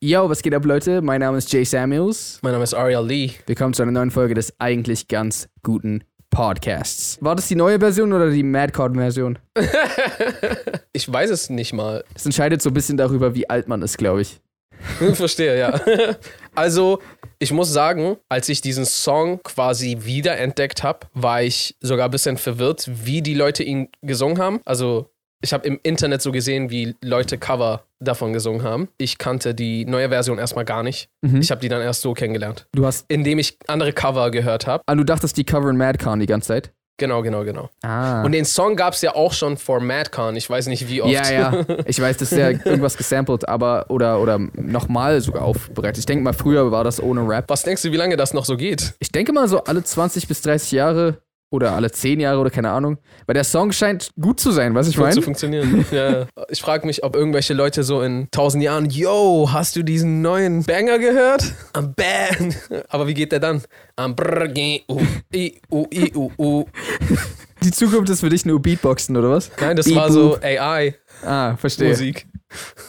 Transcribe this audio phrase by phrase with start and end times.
[0.00, 1.02] Yo, was geht ab, Leute?
[1.02, 2.38] Mein Name ist Jay Samuels.
[2.40, 3.32] Mein Name ist Ariel Lee.
[3.44, 7.18] Willkommen zu einer neuen Folge des eigentlich ganz guten Podcasts.
[7.20, 9.38] War das die neue Version oder die Madcon-Version?
[10.94, 12.04] Ich weiß es nicht mal.
[12.14, 14.40] Das entscheidet so ein bisschen darüber, wie alt man ist, glaube ich.
[15.12, 15.78] Verstehe, ja.
[16.54, 17.00] Also,
[17.38, 22.36] ich muss sagen, als ich diesen Song quasi wiederentdeckt habe, war ich sogar ein bisschen
[22.36, 24.60] verwirrt, wie die Leute ihn gesungen haben.
[24.64, 25.10] Also,
[25.42, 28.88] ich habe im Internet so gesehen, wie Leute Cover davon gesungen haben.
[28.98, 31.08] Ich kannte die neue Version erstmal gar nicht.
[31.22, 31.40] Mhm.
[31.40, 32.66] Ich habe die dann erst so kennengelernt.
[32.72, 33.04] Du hast.
[33.08, 34.82] Indem ich andere Cover gehört habe.
[34.86, 36.72] Ah, du dachtest, die coveren Madcon die ganze Zeit?
[36.98, 37.68] Genau, genau, genau.
[37.82, 38.22] Ah.
[38.22, 40.34] Und den Song gab es ja auch schon vor Madcon.
[40.36, 41.12] Ich weiß nicht wie oft.
[41.12, 41.64] ja, ja.
[41.86, 45.98] Ich weiß, das ist ja irgendwas gesampelt, aber oder, oder nochmal sogar aufbereitet.
[45.98, 47.44] Ich denke mal, früher war das ohne Rap.
[47.48, 48.94] Was denkst du, wie lange das noch so geht?
[48.98, 51.18] Ich denke mal so alle 20 bis 30 Jahre
[51.50, 52.98] oder alle 10 Jahre oder keine Ahnung.
[53.26, 55.14] Weil der Song scheint gut zu sein, was ich meine.
[55.14, 55.84] zu funktionieren.
[55.90, 56.26] ja.
[56.48, 60.64] Ich frage mich, ob irgendwelche Leute so in tausend Jahren, yo, hast du diesen neuen
[60.64, 61.54] Banger gehört?
[61.72, 62.54] Am Bang.
[62.88, 63.62] Aber wie geht der dann?
[63.96, 64.48] Am Brr,
[64.88, 65.00] U,
[65.34, 66.64] I, U, I, U, U.
[67.62, 69.50] Die Zukunft ist für dich nur Beatboxen, oder was?
[69.60, 70.38] Nein, das Beep, war so.
[70.40, 71.00] AI-Musik.
[71.24, 72.14] Ah, verstehe.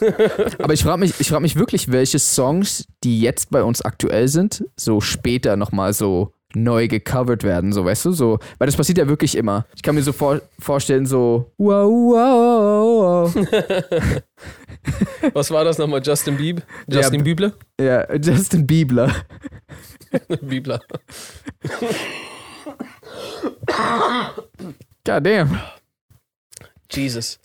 [0.58, 4.28] Aber ich frage mich, ich frag mich wirklich, welche Songs, die jetzt bei uns aktuell
[4.28, 8.98] sind, so später nochmal so neu gecovert werden, so weißt du, so, weil das passiert
[8.98, 9.66] ja wirklich immer.
[9.76, 13.34] Ich kann mir so vor, vorstellen, so wow, wow, wow.
[15.34, 16.00] Was war das nochmal?
[16.02, 16.62] Justin Bieber?
[16.86, 17.52] Justin Ja, Bieber?
[17.80, 19.14] ja, Justin Bieber.
[20.40, 20.80] Bieber.
[25.04, 25.58] God damn.
[26.90, 27.38] Jesus.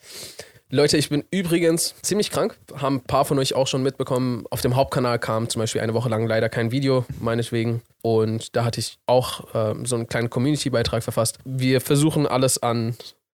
[0.73, 2.57] Leute, ich bin übrigens ziemlich krank.
[2.75, 4.45] Haben ein paar von euch auch schon mitbekommen.
[4.49, 7.83] Auf dem Hauptkanal kam zum Beispiel eine Woche lang leider kein Video, meinetwegen.
[8.01, 11.37] Und da hatte ich auch ähm, so einen kleinen Community-Beitrag verfasst.
[11.45, 12.95] Wir versuchen alles an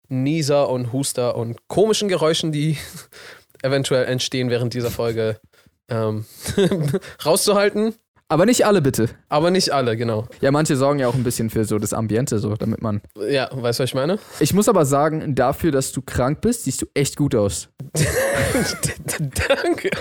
[0.08, 2.78] Nieser und Huster und komischen Geräuschen, die
[3.62, 5.38] eventuell entstehen während dieser Folge,
[5.90, 6.24] ähm,
[7.26, 7.96] rauszuhalten.
[8.28, 9.08] Aber nicht alle bitte.
[9.28, 10.26] Aber nicht alle, genau.
[10.40, 13.00] Ja, manche sorgen ja auch ein bisschen für so das Ambiente, so, damit man.
[13.28, 14.18] Ja, weißt du, was ich meine?
[14.40, 17.68] Ich muss aber sagen, dafür, dass du krank bist, siehst du echt gut aus.
[19.48, 19.90] danke.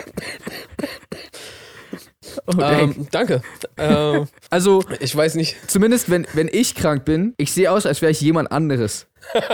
[2.48, 2.60] Oh.
[2.60, 3.42] Ähm, danke.
[3.78, 5.56] Ähm, also, ich weiß nicht.
[5.70, 9.08] zumindest wenn, wenn ich krank bin, ich sehe aus, als wäre ich jemand anderes.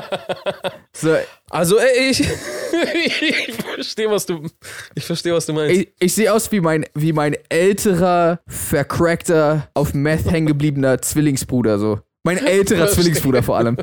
[0.94, 1.16] So,
[1.50, 2.28] Also, ey, ich,
[3.06, 4.48] ich verstehe, was du,
[4.96, 5.76] ich verstehe, was du meinst.
[5.76, 11.80] ich, ich sehe aus wie mein, wie mein älterer, vercrackter, auf Meth hängen gebliebener Zwillingsbruder,
[11.80, 12.00] so.
[12.24, 12.88] Mein älterer.
[12.88, 13.78] Zwillingsbruder vor allem.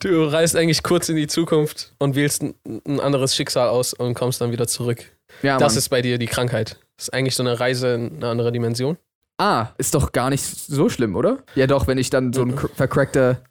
[0.00, 2.54] Du reist eigentlich kurz in die Zukunft und wählst ein,
[2.86, 5.04] ein anderes Schicksal aus und kommst dann wieder zurück.
[5.42, 5.78] Ja, das Mann.
[5.78, 6.78] ist bei dir die Krankheit.
[6.96, 8.98] Das ist eigentlich so eine Reise in eine andere Dimension.
[9.38, 11.38] Ah, ist doch gar nicht so schlimm, oder?
[11.56, 13.42] Ja, doch, wenn ich dann so ein cr- vercrackter,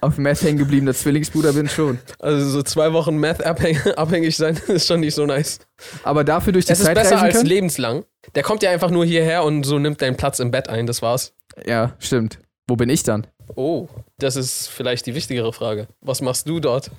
[0.00, 1.98] auf Meth hängen gebliebener Zwillingsbruder bin, schon.
[2.20, 5.58] Also so zwei Wochen Meth abhäng abhängig sein ist schon nicht so nice.
[6.04, 7.46] Aber dafür durch die Es ist Zeit besser reisen als können?
[7.48, 8.04] lebenslang.
[8.34, 11.02] Der kommt ja einfach nur hierher und so nimmt deinen Platz im Bett ein, das
[11.02, 11.34] war's.
[11.66, 12.38] Ja, stimmt.
[12.66, 13.26] Wo bin ich dann?
[13.56, 13.88] Oh,
[14.18, 15.88] das ist vielleicht die wichtigere Frage.
[16.00, 16.90] Was machst du dort?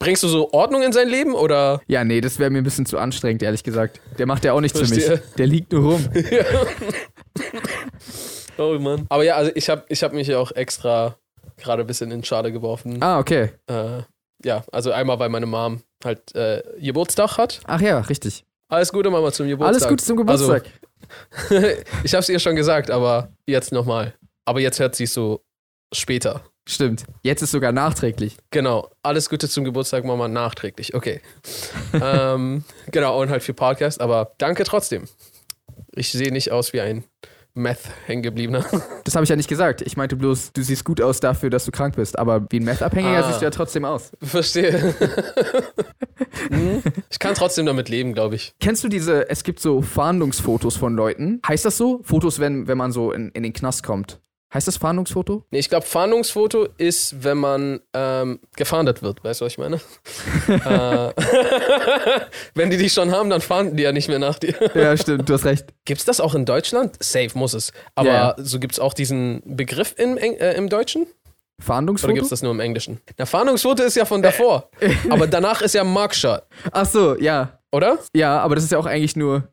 [0.00, 2.86] Bringst du so Ordnung in sein Leben oder Ja, nee, das wäre mir ein bisschen
[2.86, 4.00] zu anstrengend, ehrlich gesagt.
[4.18, 5.16] Der macht ja auch nichts für Verstehe.
[5.16, 5.34] mich.
[5.36, 6.08] Der liegt nur rum.
[8.60, 9.06] Oh Mann.
[9.08, 11.16] Aber ja, also ich habe ich hab mich ja auch extra
[11.56, 13.02] gerade ein bisschen in Schade geworfen.
[13.02, 13.52] Ah, okay.
[13.66, 14.02] Äh,
[14.44, 17.60] ja, also einmal, weil meine Mom halt äh, Geburtstag hat.
[17.64, 18.44] Ach ja, richtig.
[18.68, 19.74] Alles Gute, Mama, zum Geburtstag.
[19.74, 20.64] Alles Gute zum Geburtstag.
[21.48, 21.56] Also,
[22.04, 24.14] ich habe es ihr schon gesagt, aber jetzt nochmal.
[24.44, 25.42] Aber jetzt hört sie es so
[25.92, 26.44] später.
[26.70, 27.04] Stimmt.
[27.22, 28.36] Jetzt ist sogar nachträglich.
[28.52, 28.88] Genau.
[29.02, 30.94] Alles Gute zum Geburtstag, Mama, nachträglich.
[30.94, 31.20] Okay.
[32.00, 35.08] ähm, genau, und halt für Podcast, aber danke trotzdem.
[35.92, 37.02] Ich sehe nicht aus wie ein
[37.54, 38.64] Meth-Hängengebliebener.
[39.04, 39.82] Das habe ich ja nicht gesagt.
[39.82, 42.16] Ich meinte bloß, du siehst gut aus dafür, dass du krank bist.
[42.16, 43.26] Aber wie ein Meth-Abhängiger Ah.
[43.26, 44.12] siehst du ja trotzdem aus.
[44.22, 44.94] Verstehe.
[46.48, 46.82] Hm?
[47.10, 48.54] ich kann trotzdem damit leben, glaube ich.
[48.60, 51.40] Kennst du diese, es gibt so Fahndungsfotos von Leuten.
[51.46, 52.00] Heißt das so?
[52.02, 54.20] Fotos, wenn, wenn man so in, in den Knast kommt.
[54.52, 55.44] Heißt das Fahndungsfoto?
[55.52, 59.22] Nee, ich glaube, Fahndungsfoto ist, wenn man ähm, gefahndet wird.
[59.22, 59.76] Weißt du, was ich meine?
[60.48, 61.12] äh,
[62.54, 64.54] wenn die dich schon haben, dann fahnden die ja nicht mehr nach dir.
[64.74, 65.66] Ja, stimmt, du hast recht.
[65.84, 66.96] Gibt's das auch in Deutschland?
[67.00, 67.72] Safe muss es.
[67.94, 71.02] Aber Ja, so gibt's auch diesen Begriff im, äh, im Deutschen?
[71.02, 71.10] Oder
[71.64, 72.14] Fahndungsfoto?
[72.14, 73.00] gibt's das nur im Englischen?
[73.18, 74.70] Na, Fahndungsfoto ist ja von davor.
[75.10, 76.42] aber danach ist ja Mugshot,
[76.72, 77.60] Ach so, ja.
[77.70, 77.98] oder?
[78.14, 79.46] Ja, aber das ist ja auch eigentlich nur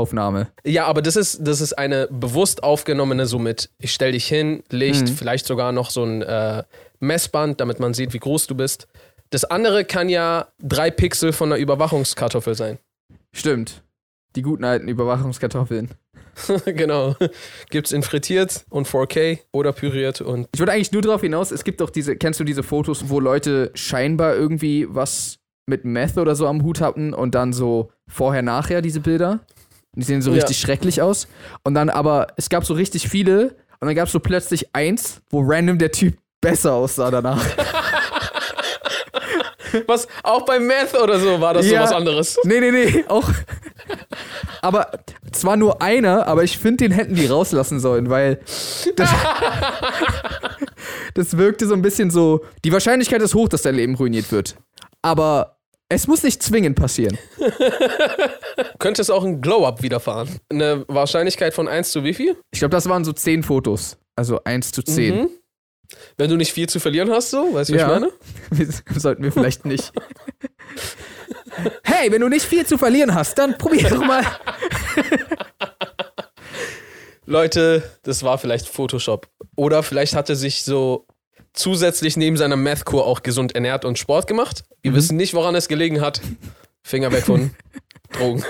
[0.00, 0.48] Gesichtsaufnahme.
[0.64, 4.62] Ja, aber das ist, das ist eine bewusst aufgenommene, so mit, ich stell dich hin,
[4.70, 5.16] Licht, Mhm.
[5.16, 6.62] vielleicht sogar noch so ein äh,
[7.00, 8.86] Messband, damit man sieht, wie groß du bist.
[9.30, 12.78] Das andere kann ja drei Pixel von einer Überwachungskartoffel sein.
[13.34, 13.82] Stimmt.
[14.36, 15.90] Die guten alten Überwachungskartoffeln.
[16.66, 17.16] genau.
[17.70, 21.64] Gibt's in frittiert und 4K oder püriert und Ich würde eigentlich nur darauf hinaus, es
[21.64, 26.36] gibt doch diese, kennst du diese Fotos, wo Leute scheinbar irgendwie was mit Meth oder
[26.36, 29.40] so am Hut hatten und dann so vorher, nachher diese Bilder?
[29.96, 30.36] Die sehen so Ja.
[30.36, 31.26] richtig schrecklich aus.
[31.64, 35.20] Und dann aber, es gab so richtig viele und dann gab es so plötzlich eins,
[35.30, 37.44] wo random der Typ besser aussah danach.
[39.86, 40.06] Was?
[40.22, 41.80] Auch bei Meth oder so war das Ja.
[41.80, 42.38] so was anderes.
[42.44, 43.28] nee, nee, nee, auch.
[44.62, 44.90] Aber
[45.32, 48.40] zwar nur einer, aber ich finde, den hätten die rauslassen sollen, weil
[48.96, 49.10] das,
[51.14, 52.44] das wirkte so ein bisschen so.
[52.64, 54.56] Die Wahrscheinlichkeit ist hoch, dass dein Leben ruiniert wird.
[55.02, 55.55] Aber
[55.88, 57.16] es muss nicht zwingend passieren.
[58.78, 60.28] Könnte es auch ein Glow-Up widerfahren?
[60.48, 62.36] Eine Wahrscheinlichkeit von 1 zu wie viel?
[62.50, 63.96] Ich glaube, das waren so zehn Fotos.
[64.16, 65.14] Also 1 zu 10.
[65.16, 65.28] Mhm.
[66.16, 67.94] Wenn du nicht viel zu verlieren hast, so, weißt du, was Ja.
[67.94, 68.72] ich meine?
[68.96, 69.92] Sollten wir vielleicht nicht.
[71.84, 74.24] Hey, wenn du nicht viel zu verlieren hast, dann probier doch mal.
[77.24, 79.28] Leute, das war vielleicht Photoshop.
[79.56, 81.06] Oder vielleicht hat er sich so
[81.56, 84.64] zusätzlich neben seiner Meth-Kur auch gesund ernährt und Sport gemacht.
[84.82, 84.96] Wir Mhm.
[84.96, 86.20] wissen nicht, woran es gelegen hat.
[86.82, 87.50] Finger weg von
[88.12, 88.44] Drogen.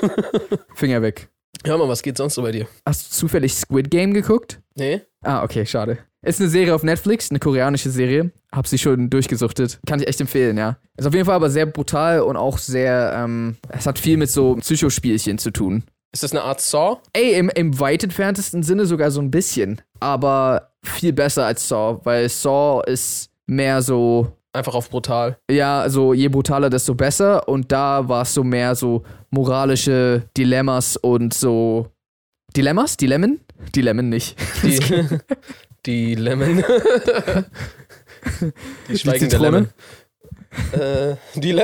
[0.74, 1.28] Finger weg.
[1.64, 2.66] Hör mal, was geht sonst so bei dir?
[2.84, 4.60] Hast du zufällig Squid Game geguckt?
[4.74, 5.00] Nee?
[5.22, 5.98] Ah, okay, schade.
[6.22, 8.32] Ist eine Serie auf Netflix, eine koreanische Serie.
[8.52, 9.78] Hab sie schon durchgesuchtet.
[9.86, 10.76] Kann ich echt empfehlen, ja.
[10.96, 14.30] Ist auf jeden Fall aber sehr brutal und auch sehr, ähm, es hat viel mit
[14.30, 15.84] so Psychospielchen zu tun.
[16.12, 16.98] Ist das eine Art Saw?
[17.12, 19.82] Ey, im, im weit entferntesten Sinne sogar so ein bisschen.
[20.00, 25.38] Aber viel besser als Saw, weil Saw ist mehr so, Einfach auf brutal.
[25.50, 27.46] ja, also je brutaler, desto besser.
[27.48, 31.88] Und da war es so mehr so moralische Dilemmas und so.
[32.56, 32.96] Dilemmas?
[32.96, 33.40] Dilemmen?
[33.74, 34.36] Dilemmen nicht.
[34.62, 34.80] Die,
[35.86, 36.56] die Lemon.
[38.88, 39.68] die schweigende Zitrone?
[40.72, 41.12] Lemon.
[41.12, 41.54] Äh, die.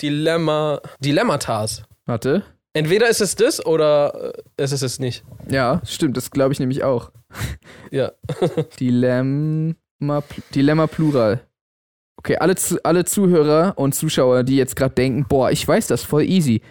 [0.00, 0.80] Dilemma.
[1.00, 1.82] Dilemmatas.
[2.06, 2.44] Warte.
[2.74, 5.24] Entweder ist es das oder äh, ist es es nicht.
[5.48, 7.10] Ja, stimmt, das glaube ich nämlich auch.
[7.90, 8.12] Ja.
[8.80, 10.22] Dilemma,
[10.54, 11.40] Dilemma Plural.
[12.18, 12.54] Okay, alle,
[12.84, 16.62] alle Zuhörer und Zuschauer, die jetzt gerade denken, boah, ich weiß das, voll easy.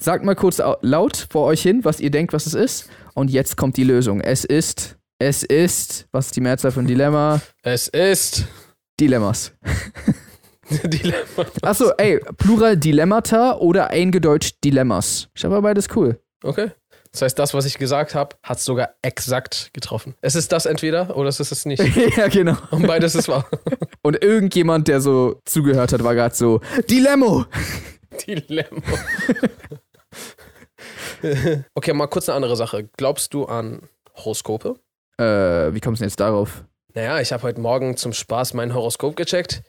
[0.00, 2.88] Sagt mal kurz au- laut vor euch hin, was ihr denkt, was es ist.
[3.14, 4.20] Und jetzt kommt die Lösung.
[4.20, 7.40] Es ist, es ist, was ist die Mehrzahl von Dilemma?
[7.62, 8.46] Es ist
[8.98, 9.52] Dilemmas.
[10.84, 11.46] Dilemma.
[11.62, 15.28] Achso, ey, Plural Dilemmata oder eingedeutscht Dilemmas.
[15.34, 16.18] Ich aber beides cool.
[16.42, 16.70] Okay.
[17.12, 20.14] Das heißt, das, was ich gesagt habe, hat sogar exakt getroffen.
[20.22, 21.82] Es ist das entweder oder es ist es nicht.
[22.16, 22.56] ja, genau.
[22.70, 23.46] Und beides ist wahr.
[24.02, 27.44] Und irgendjemand, der so zugehört hat, war gerade so, Dilemmo.
[28.26, 28.82] Dilemma.
[31.74, 32.88] okay, mal kurz eine andere Sache.
[32.96, 33.82] Glaubst du an
[34.14, 34.76] Horoskope?
[35.18, 36.64] Äh, wie kommst du denn jetzt darauf?
[36.94, 39.62] Naja, ich habe heute Morgen zum Spaß mein Horoskop gecheckt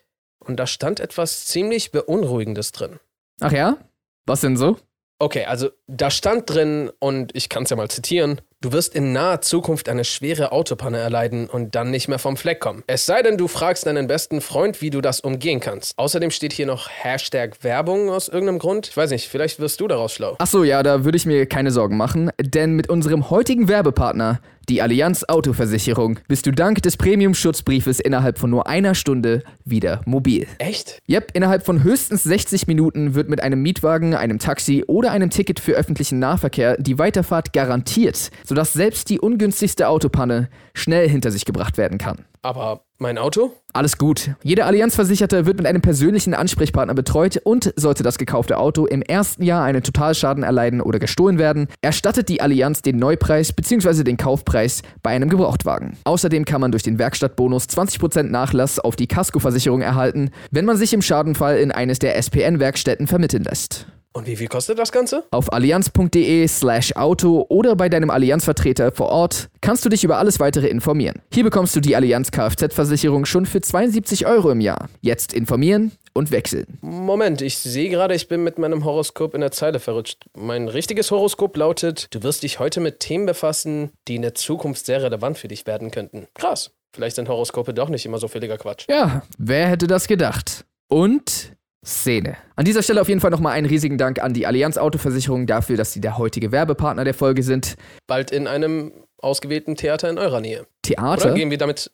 [0.46, 3.00] und da stand etwas ziemlich Beunruhigendes drin.
[3.42, 3.78] Ach ja?
[4.26, 4.78] Was denn so?
[5.20, 9.14] Okay, also da stand drin, und ich kann es ja mal zitieren, du wirst in
[9.14, 12.84] naher Zukunft eine schwere Autopanne erleiden und dann nicht mehr vom Fleck kommen.
[12.88, 15.98] Es sei denn, du fragst deinen besten Freund, wie du das umgehen kannst.
[15.98, 18.90] Außerdem steht hier noch Hashtag Werbung aus irgendeinem Grund.
[18.90, 20.36] Ich weiß nicht, vielleicht wirst du daraus schlau.
[20.40, 24.82] Achso, ja, da würde ich mir keine Sorgen machen, denn mit unserem heutigen Werbepartner, die
[24.82, 30.48] Allianz Autoversicherung, bist du dank des Premium-Schutzbriefes innerhalb von nur einer Stunde wieder mobil.
[30.58, 31.02] Echt?
[31.10, 35.60] Yep, innerhalb von höchstens 60 Minuten wird mit einem Mietwagen, einem Taxi oder einem Ticket
[35.60, 41.78] für öffentlichen Nahverkehr die Weiterfahrt garantiert, sodass selbst die ungünstigste Autopanne schnell hinter sich gebracht
[41.78, 42.26] werden kann.
[42.42, 43.54] Aber mein Auto?
[43.74, 44.32] Alles gut.
[44.44, 49.44] Jeder Allianz-Versicherte wird mit einem persönlichen Ansprechpartner betreut und sollte das gekaufte Auto im ersten
[49.44, 54.04] Jahr einen Totalschaden erleiden oder gestohlen werden, erstattet die Allianz den Neupreis bzw.
[54.04, 55.98] den Kaufpreis bei einem Gebrauchtwagen.
[56.06, 60.94] Außerdem kann man durch den Werkstattbonus 20% Nachlass auf die Kaskoversicherung erhalten, wenn man sich
[60.94, 63.88] im Schadenfall in eines der SPN-Werkstätten vermitteln lässt.
[64.14, 65.24] Und wie viel kostet das Ganze?
[65.32, 70.40] Auf allianz.de slash Auto oder bei deinem Allianz-Vertreter vor Ort kannst du dich über alles
[70.40, 71.22] weitere informieren.
[71.34, 74.90] Hier bekommst du die Allianz Kfz-Versicherung schon für 72 Euro im Jahr.
[75.02, 76.78] Jetzt informieren und wechseln.
[76.82, 80.26] Moment, ich sehe gerade, ich bin mit meinem Horoskop in der Zeile verrutscht.
[80.38, 84.86] Mein richtiges Horoskop lautet, du wirst dich heute mit Themen befassen, die in der Zukunft
[84.86, 86.28] sehr relevant für dich werden könnten.
[86.36, 86.72] Krass.
[86.96, 88.86] Vielleicht sind Horoskope doch nicht immer so völliger Quatsch.
[88.88, 90.66] Ja, wer hätte das gedacht?
[90.88, 91.56] Und
[91.86, 92.38] Szene.
[92.56, 95.78] An dieser Stelle auf jeden Fall nochmal einen riesigen Dank an die Allianz Autoversicherung dafür,
[95.78, 97.76] dass sie der heutige Werbepartner der Folge sind.
[98.08, 100.62] Bald in einem ausgewählten Theater in eurer Nähe.
[100.62, 101.34] Oder Theater?
[101.34, 101.92] gehen wir damit,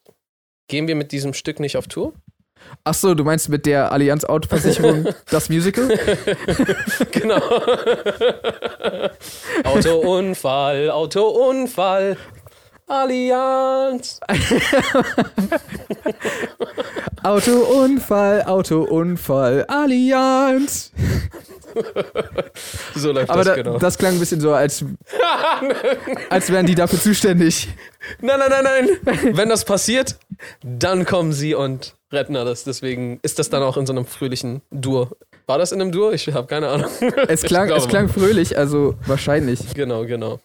[0.67, 2.13] gehen wir mit diesem Stück nicht auf Tour?
[2.83, 5.87] Achso, du meinst mit der Allianz Autoversicherung das Musical?
[7.11, 7.39] Genau.
[9.63, 12.17] Autounfall, Autounfall.
[12.89, 14.19] Allianz.
[17.23, 20.91] Autounfall, Autounfall, Allianz.
[22.95, 23.77] so läuft Aber das da, genau.
[23.77, 24.83] das klang ein bisschen so, als,
[26.31, 27.67] als wären die dafür zuständig.
[28.21, 29.37] nein, nein, nein, nein.
[29.37, 30.17] Wenn das passiert,
[30.63, 32.63] dann kommen sie und retten alles.
[32.63, 35.15] Deswegen ist das dann auch in so einem fröhlichen Dur.
[35.45, 36.13] War das in einem Dur?
[36.13, 36.89] Ich habe keine Ahnung.
[37.27, 39.59] Es klang, glaube es klang fröhlich, also wahrscheinlich.
[39.75, 40.39] Genau, genau.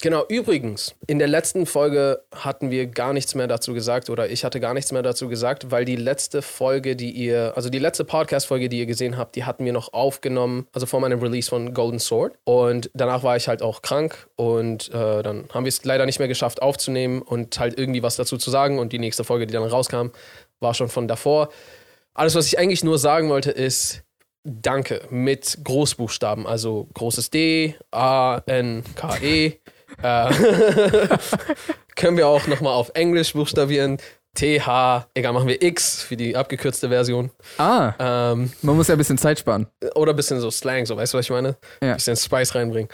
[0.00, 4.44] Genau, übrigens, in der letzten Folge hatten wir gar nichts mehr dazu gesagt oder ich
[4.44, 8.04] hatte gar nichts mehr dazu gesagt, weil die letzte Folge, die ihr, also die letzte
[8.04, 11.74] Podcast-Folge, die ihr gesehen habt, die hatten wir noch aufgenommen, also vor meinem Release von
[11.74, 12.34] Golden Sword.
[12.44, 16.18] Und danach war ich halt auch krank und äh, dann haben wir es leider nicht
[16.18, 18.78] mehr geschafft aufzunehmen und halt irgendwie was dazu zu sagen.
[18.78, 20.08] Und die nächste Folge, die dann rauskam,
[20.60, 21.50] war schon von davor.
[22.14, 24.02] Alles, was ich eigentlich nur sagen wollte, ist,
[24.42, 29.52] Danke mit Großbuchstaben, also großes D, A, N, K, E.
[30.02, 30.30] Äh,
[31.96, 33.98] können wir auch nochmal auf Englisch buchstabieren.
[34.34, 37.30] T, H, egal, machen wir X für die abgekürzte Version.
[37.58, 39.66] Ah, Ähm, man muss ja ein bisschen Zeit sparen.
[39.96, 41.56] oder ein bisschen so Slang, so weißt du, was ich meine?
[41.82, 41.90] Ja.
[41.90, 42.88] Ein bisschen Spice reinbringen.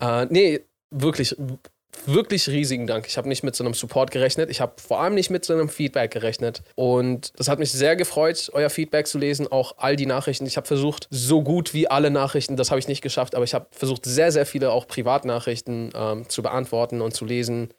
[0.00, 1.36] Äh, nee, wirklich,
[2.06, 3.06] wirklich riesigen Dank.
[3.06, 4.50] Ich habe nicht mit so einem Support gerechnet.
[4.50, 6.62] Ich habe vor allem nicht mit so einem Feedback gerechnet.
[6.74, 10.46] Und das hat mich sehr gefreut, euer Feedback zu lesen, auch all die Nachrichten.
[10.46, 13.54] Ich habe versucht, so gut wie alle Nachrichten, das habe ich nicht geschafft, aber ich
[13.54, 17.70] habe versucht, sehr, sehr viele auch Privatnachrichten ähm, zu beantworten und zu lesen.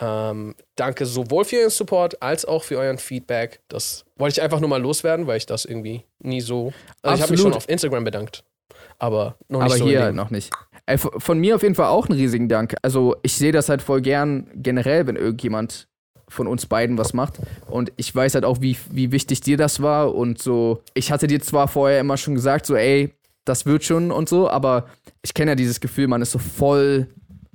[0.00, 3.60] Ähm, danke sowohl für euren Support als auch für euren Feedback.
[3.68, 6.72] Das wollte ich einfach nur mal loswerden, weil ich das irgendwie nie so.
[7.02, 8.44] Also ich habe mich schon auf Instagram bedankt,
[8.98, 10.50] aber noch Aber nicht so hier noch nicht.
[10.96, 12.74] Von mir auf jeden Fall auch einen riesigen Dank.
[12.82, 15.88] Also ich sehe das halt voll gern generell, wenn irgendjemand
[16.28, 17.38] von uns beiden was macht.
[17.68, 20.14] Und ich weiß halt auch, wie, wie wichtig dir das war.
[20.14, 23.14] Und so, ich hatte dir zwar vorher immer schon gesagt, so, ey,
[23.44, 24.86] das wird schon und so, aber
[25.22, 27.08] ich kenne ja dieses Gefühl, man ist so voll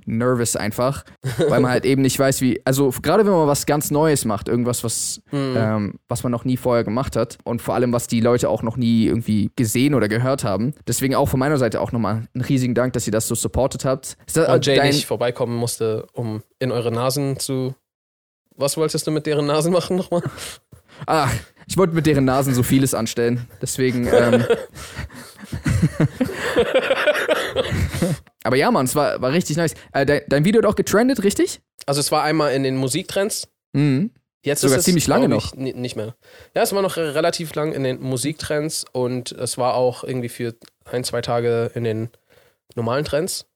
[0.06, 1.04] nervous einfach,
[1.38, 4.48] weil man halt eben nicht weiß, wie, also gerade wenn man was ganz Neues macht,
[4.48, 8.20] irgendwas, was, ähm, was man noch nie vorher gemacht hat und vor allem, was die
[8.20, 10.74] Leute auch noch nie irgendwie gesehen oder gehört haben.
[10.86, 13.84] Deswegen auch von meiner Seite auch nochmal einen riesigen Dank, dass ihr das so supportet
[13.84, 14.16] habt.
[14.26, 17.74] Ist das, Und Jay dein- nicht vorbeikommen musste, um in eure Nasen zu.
[18.56, 20.22] Was wolltest du mit deren Nasen machen nochmal?
[21.08, 21.26] Ah,
[21.66, 23.48] ich wollte mit deren Nasen so vieles anstellen.
[23.60, 24.06] Deswegen.
[24.06, 24.44] Ähm,
[28.44, 29.74] Aber ja, Mann, es war, war richtig nice.
[29.92, 31.60] Äh, dein, dein Video hat auch getrendet, richtig?
[31.86, 33.48] Also es war einmal in den Musiktrends.
[33.72, 34.10] Mhm.
[34.44, 36.14] Jetzt Sogar ist es ziemlich lange glaub ich, ni- nicht mehr.
[36.54, 40.28] Ja, es war noch re- relativ lang in den Musiktrends und es war auch irgendwie
[40.28, 42.10] für ein, zwei Tage in den
[42.74, 43.46] normalen Trends.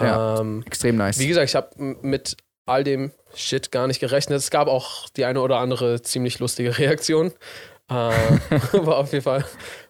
[0.00, 0.38] Ja.
[0.40, 1.18] Ähm, Extrem nice.
[1.18, 1.70] Wie gesagt, ich habe
[2.02, 4.38] mit all dem Shit gar nicht gerechnet.
[4.38, 7.32] Es gab auch die eine oder andere ziemlich lustige Reaktion.
[7.88, 7.92] Äh,
[8.72, 9.44] war, auf jeden Fall,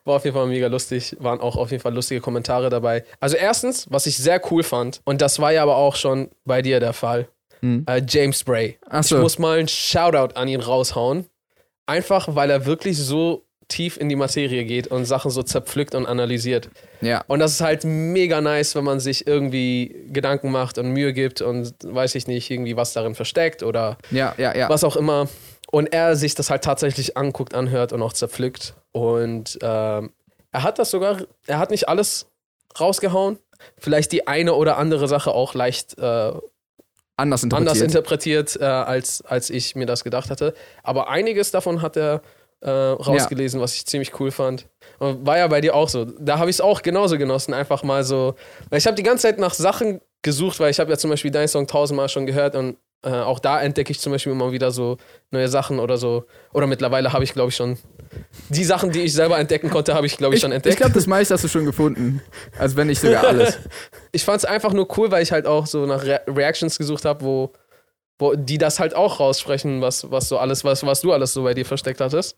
[0.07, 1.17] war auf jeden Fall mega lustig.
[1.21, 3.05] Waren auch auf jeden Fall lustige Kommentare dabei.
[3.21, 6.63] Also erstens, was ich sehr cool fand, und das war ja aber auch schon bei
[6.63, 7.29] dir der Fall,
[7.63, 7.85] Mhm.
[7.89, 8.79] äh, James Bray.
[8.87, 9.19] Ich Achso.
[9.19, 11.27] muss mal einen Shoutout an ihn raushauen.
[11.87, 16.07] Einfach, weil er wirklich so tief in die Materie geht und Sachen so zerpflückt und
[16.07, 16.69] analysiert.
[17.01, 17.25] Ja.
[17.27, 21.41] Und das ist halt mega nice, wenn man sich irgendwie Gedanken macht und Mühe gibt
[21.43, 24.69] und weiß ich nicht, irgendwie was darin versteckt oder Ja, ja, ja.
[24.69, 25.29] was auch immer.
[25.71, 28.75] Und er sich das halt tatsächlich anguckt, anhört und auch zerpflückt.
[28.93, 30.13] Und ähm,
[30.53, 32.31] er hat das sogar, er hat nicht alles
[32.79, 33.39] rausgehauen.
[33.79, 36.33] Vielleicht die eine oder andere Sache auch leicht äh,
[37.19, 37.71] Anders interpretiert.
[37.71, 40.53] anders interpretiert, äh, als, als ich mir das gedacht hatte.
[40.83, 42.21] Aber einiges davon hat er
[42.61, 44.69] äh, rausgelesen, was ich ziemlich cool fand.
[44.99, 46.05] Und war ja bei dir auch so.
[46.05, 48.35] Da habe ich es auch genauso genossen, einfach mal so.
[48.69, 51.31] Weil ich habe die ganze Zeit nach Sachen gesucht, weil ich habe ja zum Beispiel
[51.31, 54.71] deinen Song tausendmal schon gehört und äh, auch da entdecke ich zum Beispiel immer wieder
[54.71, 54.97] so
[55.31, 56.25] neue Sachen oder so.
[56.53, 57.79] Oder mittlerweile habe ich, glaube ich, schon
[58.49, 60.79] die Sachen, die ich selber entdecken konnte, habe ich, glaube ich, ich schon ich entdeckt.
[60.79, 62.23] glaube, das meiste hast du schon gefunden.
[62.59, 63.59] Also wenn nicht sogar alles.
[64.13, 67.05] ich fand es einfach nur cool, weil ich halt auch so nach Re Reactions gesucht
[67.05, 67.53] habe, wo,
[68.19, 71.45] wo die das halt auch raussprechen, was, was so alles, was, was du alles so
[71.45, 72.37] bei dir versteckt hattest.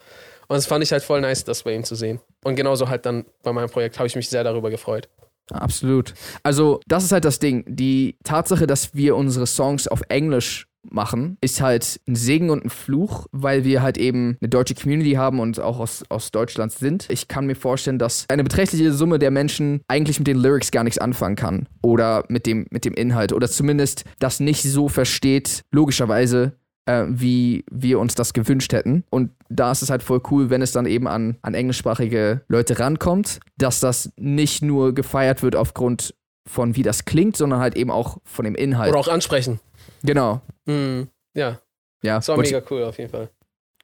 [0.49, 2.21] Und das fand ich halt voll nice, das bei ihm zu sehen.
[2.45, 5.09] Und genauso halt dann bei meinem Projekt habe ich mich sehr darüber gefreut.
[5.53, 6.15] Absolut.
[6.43, 7.65] Also, das ist halt das Ding.
[7.67, 12.71] Die Tatsache, dass wir unsere Songs auf Englisch machen, ist halt ein Segen und ein
[12.71, 17.07] Fluch, weil wir halt eben eine deutsche Community haben und auch aus, aus Deutschland sind.
[17.11, 20.85] Ich kann mir vorstellen, dass eine beträchtliche Summe der Menschen eigentlich mit den Lyrics gar
[20.85, 25.63] nichts anfangen kann oder mit dem, mit dem Inhalt oder zumindest das nicht so versteht,
[25.73, 26.53] logischerweise,
[26.89, 29.05] äh, wie wir uns das gewünscht hätten.
[29.11, 32.79] Und da ist es halt voll cool, wenn es dann eben an, an englischsprachige Leute
[32.79, 36.15] rankommt, dass das nicht nur gefeiert wird aufgrund
[36.49, 38.91] von wie das klingt, sondern halt eben auch von dem Inhalt.
[38.91, 39.61] Oder auch ansprechen.
[40.03, 40.41] Genau.
[40.65, 41.09] Mhm.
[41.35, 41.61] Ja,
[42.03, 42.17] Ja.
[42.17, 43.29] das war mega cool auf jeden Fall.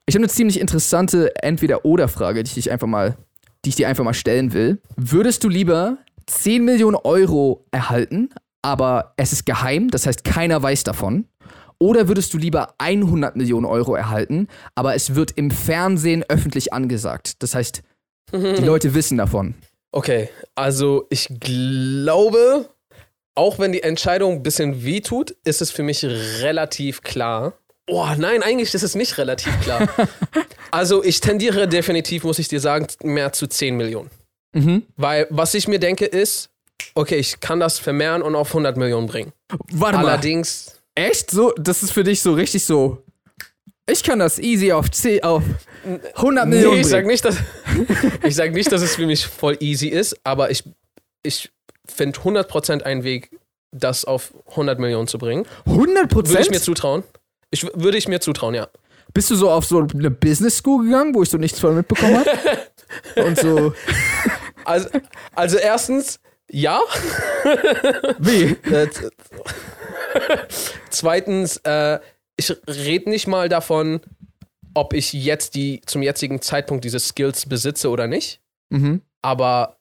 [0.07, 3.17] ich habe eine ziemlich interessante Entweder-Oder-Frage, die ich einfach mal,
[3.65, 4.81] die ich dir einfach mal stellen will.
[4.97, 8.31] Würdest du lieber 10 Millionen Euro erhalten,
[8.63, 11.27] aber es ist geheim, das heißt keiner weiß davon?
[11.85, 17.43] Oder würdest du lieber 100 Millionen Euro erhalten, aber es wird im Fernsehen öffentlich angesagt?
[17.43, 17.83] Das heißt,
[18.33, 19.55] die Leute wissen davon.
[19.93, 22.71] Okay, also ich glaube,
[23.35, 27.53] auch wenn die Entscheidung ein bisschen weh tut, ist es für mich relativ klar.
[27.87, 29.87] Oh nein, eigentlich ist es nicht relativ klar.
[30.71, 34.09] also ich tendiere definitiv, muss ich dir sagen, mehr zu 10 Millionen.
[34.55, 34.85] Mhm.
[34.97, 36.49] Weil was ich mir denke ist,
[36.95, 39.35] okay, ich kann das vermehren und auf 100 Millionen bringen.
[39.71, 40.19] Warte mal.
[40.95, 41.31] Echt?
[41.31, 43.03] So, das ist für dich so richtig so.
[43.87, 45.43] Ich kann das easy auf, 10, auf
[46.17, 46.77] 100 Millionen.
[46.77, 47.37] nee, ich sag nicht, dass
[48.23, 50.65] ich sag nicht, dass es für mich voll easy ist, aber ich,
[51.23, 51.51] ich
[51.87, 53.31] finde 100% einen Weg,
[53.73, 55.47] das auf 100 Millionen zu bringen.
[55.67, 57.03] 100% Würde ich mir zutrauen.
[57.51, 58.69] Ich, würde ich mir zutrauen, ja.
[59.13, 62.17] Bist du so auf so eine Business School gegangen, wo ich so nichts von mitbekommen
[62.17, 62.31] habe?
[63.27, 63.75] Und so,
[64.65, 64.89] Also,
[65.35, 66.21] also erstens,
[66.51, 66.81] ja.
[68.19, 68.57] wie?
[70.91, 72.01] Zweitens, äh,
[72.37, 74.01] ich rede nicht mal davon,
[74.75, 78.41] ob ich jetzt die zum jetzigen Zeitpunkt diese Skills besitze oder nicht.
[78.71, 79.03] Mhm.
[79.23, 79.79] Aber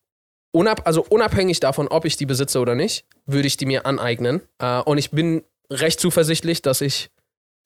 [0.51, 4.41] unab also unabhängig davon, ob ich die besitze oder nicht, würde ich die mir aneignen.
[4.59, 7.09] Äh, und ich bin recht zuversichtlich, dass ich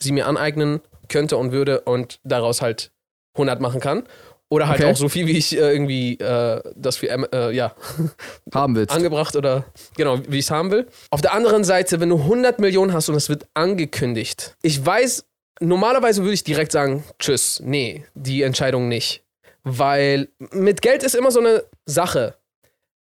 [0.01, 2.91] sie mir aneignen könnte und würde und daraus halt
[3.35, 4.03] 100 machen kann.
[4.49, 4.91] Oder halt Okay.
[4.91, 7.75] auch so viel, wie ich äh, irgendwie äh, das für, äh, ja,
[8.53, 8.95] Haben willst.
[8.95, 9.65] angebracht oder
[9.97, 10.87] genau, wie ich es haben will.
[11.09, 15.25] Auf der anderen Seite, wenn du 100 Millionen hast und es wird angekündigt, ich weiß,
[15.59, 19.23] normalerweise würde ich direkt sagen, tschüss, nee, die Entscheidung nicht.
[19.63, 22.35] Weil mit Geld ist immer so eine Sache.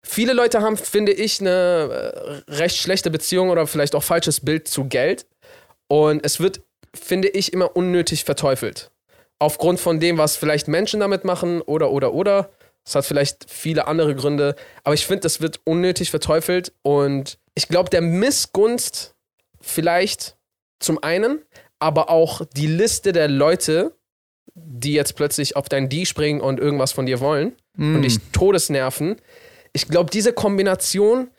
[0.03, 4.67] Viele Leute haben, finde ich, eine äh, recht schlechte Beziehung oder vielleicht auch falsches Bild
[4.67, 5.27] zu Geld.
[5.89, 6.63] Und es wird,
[6.95, 8.91] finde ich, immer unnötig verteufelt.
[9.39, 12.51] Aufgrund von dem, was vielleicht Menschen damit machen oder, oder, oder.
[12.87, 14.55] Es hat vielleicht viele andere Gründe.
[14.85, 16.73] Aber ich finde, das wird unnötig verteufelt.
[16.83, 19.15] Und ich glaube, der Missgunst
[19.61, 20.37] vielleicht
[20.81, 21.43] zum einen,
[21.79, 23.95] aber auch die Liste der Leute,
[24.55, 27.97] die jetzt plötzlich auf dein D springen und irgendwas von dir wollen Mhm.
[27.97, 29.17] und dich todesnerven.
[29.73, 31.31] Ich glaube, diese Kombination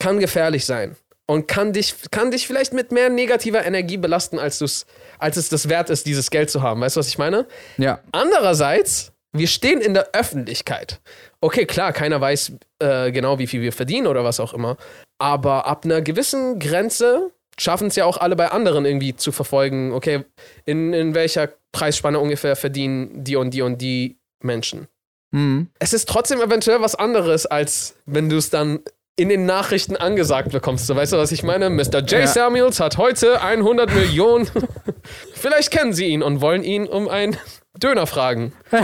[0.00, 0.96] kann gefährlich sein
[1.30, 4.84] und kann dich, kann dich vielleicht mit mehr negativer Energie belasten, als,
[5.20, 6.80] als es das wert ist, dieses Geld zu haben.
[6.80, 7.46] Weißt du, was ich meine?
[7.78, 8.00] Ja.
[8.10, 11.00] Andererseits, wir stehen in der Öffentlichkeit.
[11.40, 14.76] Okay, klar, keiner weiß äh, genau, wie viel wir verdienen oder was auch immer.
[15.20, 19.92] Aber ab einer gewissen Grenze schaffen es ja auch alle bei anderen irgendwie zu verfolgen,
[19.92, 20.24] okay,
[20.64, 24.88] in, in welcher Preisspanne ungefähr verdienen die und die und die Menschen.
[25.30, 25.68] Mhm.
[25.78, 28.80] Es ist trotzdem eventuell was anderes, als wenn du es dann
[29.20, 30.86] in den Nachrichten angesagt bekommst.
[30.86, 31.68] So, weißt du, was ich meine?
[31.70, 31.98] Mr.
[32.00, 32.12] J.
[32.12, 32.26] Ja.
[32.26, 34.48] Samuels hat heute 100 Millionen.
[35.34, 37.36] Vielleicht kennen sie ihn und wollen ihn um einen
[37.82, 38.52] Döner fragen.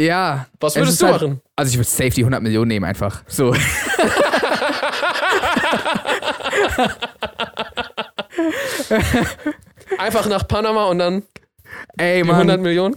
[0.00, 0.46] Ja.
[0.58, 1.40] Was Es würdest du halt- machen?
[1.54, 3.22] Also ich würde safe die 100 Millionen nehmen einfach.
[3.26, 3.54] So.
[9.98, 11.22] Einfach nach Panama und dann
[11.96, 12.62] Ey, die 100 Mann.
[12.62, 12.96] Millionen?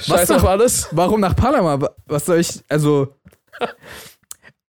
[0.00, 0.36] Scheiß doch?
[0.36, 0.88] auf alles.
[0.92, 1.80] Warum nach Panama?
[1.80, 3.14] Wa- Was soll ich, also.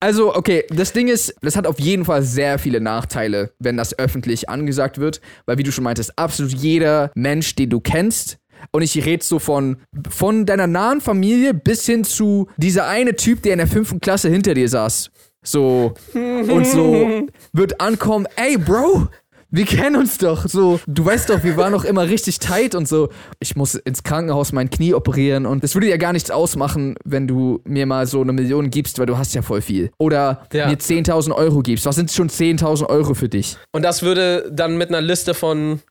[0.04, 3.98] Also, okay, das Ding ist, das hat auf jeden Fall sehr viele Nachteile, wenn das
[3.98, 8.38] öffentlich angesagt wird, weil wie du schon meintest, absolut jeder Mensch, den du kennst,
[8.72, 9.78] und ich rede so von,
[10.10, 14.30] von deiner nahen Familie bis hin zu dieser eine Typ, der in der fünften Klasse
[14.30, 15.10] hinter dir saß.
[15.42, 19.08] So, und so wird ankommen, ey, Bro,
[19.56, 20.48] wir kennen uns doch.
[20.48, 23.10] So, du weißt doch, wir waren doch immer richtig tight und so.
[23.40, 27.28] Ich muss ins Krankenhaus mein Knie operieren und es würde ja gar nichts ausmachen, wenn
[27.28, 29.92] du mir mal so eine Million gibst, weil du hast ja voll viel.
[30.00, 30.68] Oder Ja.
[30.68, 31.86] mir 10.000 Euro gibst.
[31.86, 33.58] Was sind schon 10.000 Euro für dich?
[33.72, 35.82] Und das würde dann mit einer Liste von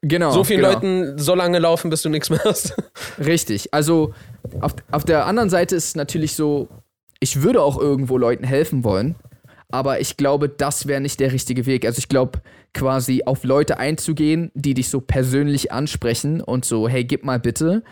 [0.00, 0.30] Genau.
[0.30, 0.74] so vielen genau.
[0.74, 2.72] Leuten so lange laufen, bis du nichts mehr hast.
[3.18, 3.74] Richtig.
[3.74, 4.14] Also
[4.60, 6.68] auf, auf der anderen Seite ist es natürlich so,
[7.18, 9.16] ich würde auch irgendwo Leuten helfen wollen,
[9.70, 11.84] aber ich glaube, das wäre nicht der richtige Weg.
[11.84, 12.38] Also ich glaube,
[12.74, 17.82] quasi auf Leute einzugehen, die dich so persönlich ansprechen und so, hey, gib mal bitte.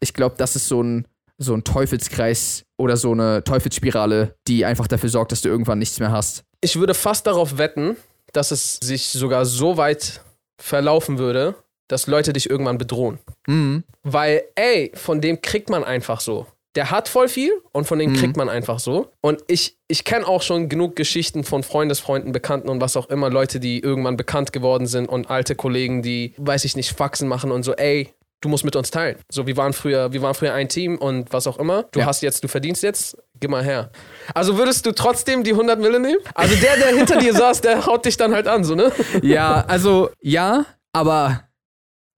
[0.00, 1.06] Ich glaube, das ist so ein,
[1.38, 5.98] so ein Teufelskreis oder so eine Teufelsspirale, die einfach dafür sorgt, dass du irgendwann nichts
[6.00, 6.44] mehr hast.
[6.60, 7.96] Ich würde fast darauf wetten,
[8.32, 10.20] dass es sich sogar so weit
[10.58, 11.54] verlaufen würde,
[11.88, 13.18] dass Leute dich irgendwann bedrohen.
[13.46, 13.84] Mhm.
[14.02, 16.46] Weil, ey, von dem kriegt man einfach so.
[16.76, 18.16] Der hat voll viel und von dem Mhm.
[18.16, 19.10] kriegt man einfach so.
[19.22, 23.30] Und ich, ich kenne auch schon genug Geschichten von Freundesfreunden, Bekannten und was auch immer,
[23.30, 27.50] Leute, die irgendwann bekannt geworden sind und alte Kollegen, die, weiß ich nicht, Faxen machen
[27.50, 28.12] und so, ey,
[28.42, 29.16] du musst mit uns teilen.
[29.32, 31.84] So, wir waren früher, wir waren früher ein Team und was auch immer.
[31.92, 32.06] Du Ja.
[32.06, 33.90] hast jetzt, du verdienst jetzt, gib mal her.
[34.34, 36.18] Also würdest du trotzdem die 100 Mille nehmen?
[36.34, 38.92] Also der, der hinter dir saß, der haut dich dann halt an, so, ne?
[39.22, 41.44] Ja, also ja, aber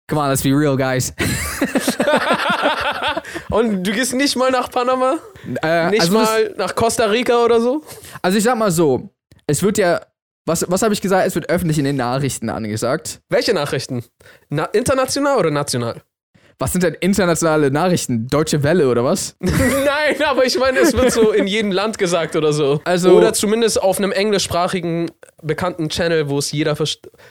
[0.08, 1.14] come on, let's be real, guys.
[3.50, 5.18] Und du gehst nicht mal nach Panama?
[5.62, 7.82] Äh, Nicht also mal nach Costa Rica oder so?
[8.22, 9.10] Also ich sag mal so,
[9.46, 10.00] es wird ja,
[10.46, 11.26] was, was habe ich gesagt?
[11.26, 13.20] Es wird öffentlich in den Nachrichten angesagt.
[13.28, 14.04] Welche Nachrichten?
[14.48, 16.02] Na, international oder national?
[16.60, 18.26] Was sind denn internationale Nachrichten?
[18.26, 19.36] Deutsche Welle oder was?
[19.40, 22.80] Nein, aber ich meine, es wird so in jedem Land gesagt oder so.
[22.84, 25.10] Also- oder zumindest auf einem englischsprachigen
[25.42, 26.76] bekannten Channel, wo es jeder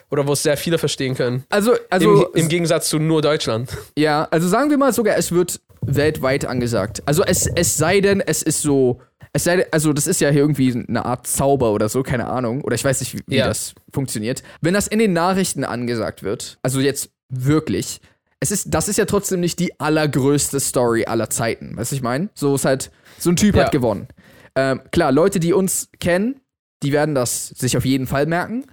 [0.09, 1.43] oder wo es sehr viele verstehen können.
[1.49, 3.69] Also, also Im, Im Gegensatz zu nur Deutschland.
[3.97, 7.03] Ja, also sagen wir mal sogar, es wird weltweit angesagt.
[7.05, 9.01] Also es, es sei denn, es ist so,
[9.33, 12.27] es sei denn, also das ist ja hier irgendwie eine Art Zauber oder so, keine
[12.27, 12.61] Ahnung.
[12.61, 13.47] Oder ich weiß nicht, wie, wie Ja.
[13.47, 14.41] das funktioniert.
[14.61, 17.99] Wenn das in den Nachrichten angesagt wird, also jetzt wirklich,
[18.39, 21.76] es ist, das ist ja trotzdem nicht die allergrößte Story aller Zeiten.
[21.76, 22.30] Weißt du, ich meine?
[22.36, 23.65] So ist halt, so ein Typ Ja.
[23.65, 24.08] hat gewonnen.
[24.56, 26.39] Ähm, klar, Leute, die uns kennen,
[26.84, 28.65] die werden das sich auf jeden Fall merken.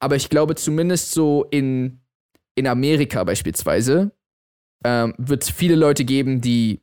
[0.00, 2.00] Aber ich glaube, zumindest so in,
[2.56, 4.10] in Amerika beispielsweise,
[4.84, 6.80] ähm, wird es viele Leute geben, die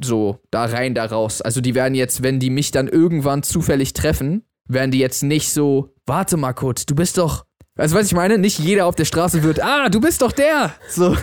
[0.00, 1.40] so da rein, da raus.
[1.40, 5.50] Also die werden jetzt, wenn die mich dann irgendwann zufällig treffen, werden die jetzt nicht
[5.50, 7.46] so, warte mal kurz, du bist doch.
[7.76, 10.74] Also was ich meine, nicht jeder auf der Straße wird, ah, du bist doch der.
[10.90, 11.16] So,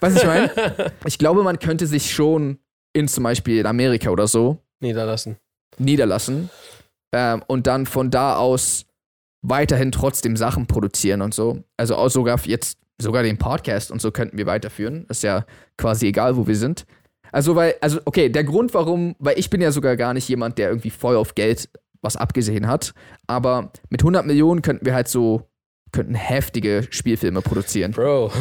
[0.00, 0.50] was ich meine.
[1.04, 2.58] Ich glaube, man könnte sich schon
[2.92, 5.36] in zum Beispiel in Amerika oder so Niederlassen.
[5.78, 6.50] niederlassen
[7.12, 8.86] ähm, und dann von da aus
[9.42, 11.64] weiterhin trotzdem Sachen produzieren und so.
[11.76, 15.06] Also auch sogar jetzt sogar den Podcast und so könnten wir weiterführen.
[15.08, 15.44] Ist ja
[15.76, 16.86] quasi egal, wo wir sind.
[17.32, 20.58] Also weil, also okay, der Grund, warum, weil ich bin ja sogar gar nicht jemand,
[20.58, 21.68] der irgendwie voll auf Geld
[22.02, 22.94] was abgesehen hat,
[23.26, 25.48] aber mit 100 Millionen könnten wir halt so
[25.92, 27.92] könnten heftige Spielfilme produzieren.
[27.92, 28.32] Bro.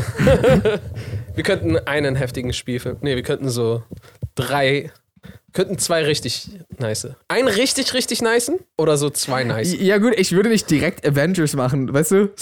[1.36, 2.98] wir könnten einen heftigen Spielfilm.
[3.02, 3.84] Nee, wir könnten so
[4.36, 4.92] drei.
[5.54, 7.10] Könnten zwei richtig nice.
[7.28, 9.76] Einen richtig, richtig nicen oder so zwei nice.
[9.78, 12.30] Ja gut, ich würde nicht direkt Avengers machen, weißt du?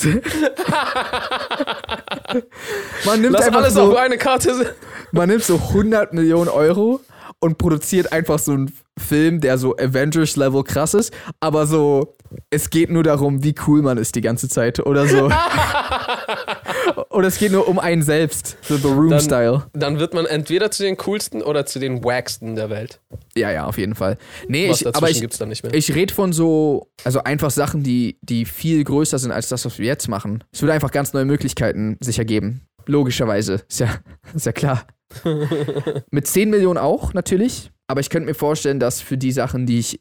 [3.06, 4.76] Man nimmt Lass einfach alles so, auf eine Karte.
[5.12, 7.02] man nimmt so 100 Millionen Euro
[7.40, 12.16] und produziert einfach so einen Film, der so Avengers-Level krass ist, aber so,
[12.50, 15.32] es geht nur darum, wie cool man ist die ganze Zeit oder so.
[17.10, 19.68] oder es geht nur um einen selbst, so The Room-Style.
[19.74, 23.02] Dann wird man entweder zu den coolsten oder zu den wacksten der Welt.
[23.36, 24.18] Ja, ja, auf jeden Fall.
[24.48, 25.74] Nee, Was ich, aber ich, gibt's dann nicht mehr.
[25.74, 29.80] ich rede von so, also einfach Sachen, die, die viel größer sind als das, was
[29.80, 30.44] wir jetzt machen.
[30.52, 32.62] Es würde einfach ganz neue Möglichkeiten sich ergeben.
[32.86, 33.62] Logischerweise.
[33.68, 33.90] Ist ja,
[34.34, 34.86] ist ja klar.
[36.12, 37.72] Mit 10 Millionen auch, natürlich.
[37.88, 40.00] Aber ich könnte mir vorstellen, dass für die Sachen, die ich.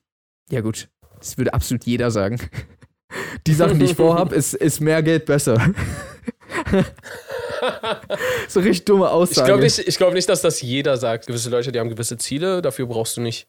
[0.51, 0.89] Ja, gut,
[1.19, 2.41] das würde absolut jeder sagen.
[3.47, 5.73] Die Sachen, die ich vorhabe, ist, ist mehr Geld besser.
[8.49, 9.47] so richtig dumme Ich Aussage.
[9.47, 11.27] glaube nicht, ich glaub nicht, dass das jeder sagt.
[11.27, 13.49] Gewisse Leute, die haben gewisse Ziele, dafür brauchst du nicht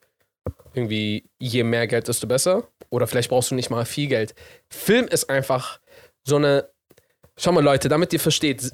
[0.74, 2.68] irgendwie, je mehr Geld, desto besser.
[2.90, 4.34] Oder vielleicht brauchst du nicht mal viel Geld.
[4.70, 5.80] Film ist einfach
[6.24, 6.70] so eine.
[7.38, 8.72] Schau mal, Leute, damit ihr versteht,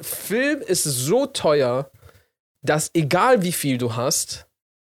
[0.00, 1.90] Film ist so teuer,
[2.62, 4.46] dass egal wie viel du hast,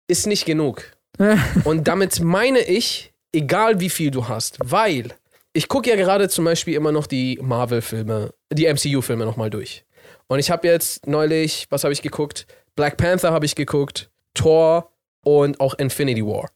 [0.09, 0.83] ist nicht genug.
[1.65, 5.13] Und damit meine ich, egal wie viel du hast, weil
[5.53, 9.85] ich gucke ja gerade zum Beispiel immer noch die Marvel-Filme, die MCU-Filme nochmal durch.
[10.29, 12.47] Und ich habe jetzt neulich, was habe ich geguckt?
[12.75, 14.91] Black Panther habe ich geguckt, Thor
[15.25, 16.51] und auch Infinity War.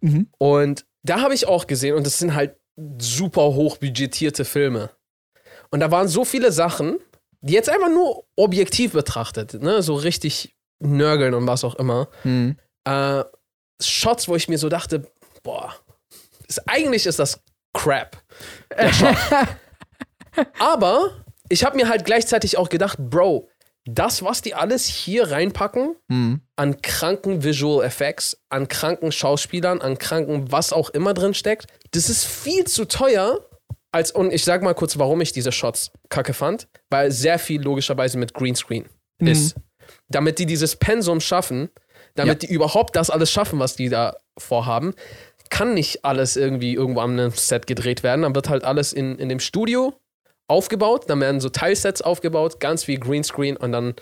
[0.00, 0.28] Mhm.
[0.38, 2.56] Und da habe ich auch gesehen, und das sind halt
[2.98, 4.90] super hochbudgetierte Filme.
[5.70, 6.98] Und da waren so viele Sachen,
[7.40, 12.56] die jetzt einfach nur objektiv betrachtet, ne, so richtig nörgeln und was auch immer, Hm.
[12.84, 13.24] äh,
[13.80, 15.10] Shots, wo ich mir so dachte,
[15.42, 15.74] boah,
[16.46, 17.40] ist, eigentlich ist das
[17.72, 18.22] Crap.
[18.76, 19.16] Der Shot.
[20.58, 21.10] Aber
[21.48, 23.48] ich habe mir halt gleichzeitig auch gedacht, Bro,
[23.84, 26.40] das, was die alles hier reinpacken, Hm.
[26.56, 32.10] an kranken Visual Effects, an kranken Schauspielern, an kranken was auch immer drin steckt, das
[32.10, 33.44] ist viel zu teuer.
[33.90, 37.62] Als, und ich sag mal kurz, warum ich diese Shots kacke fand, weil sehr viel
[37.62, 38.86] logischerweise mit Greenscreen
[39.18, 39.56] ist.
[40.08, 41.70] Damit die dieses Pensum schaffen,
[42.18, 44.94] damit die überhaupt das alles schaffen, was die da vorhaben,
[45.50, 48.22] kann nicht alles irgendwie irgendwo am einem Set gedreht werden.
[48.22, 49.94] Dann wird halt alles in, in dem Studio
[50.46, 53.94] aufgebaut, dann werden so Teilsets aufgebaut, ganz viel Greenscreen und dann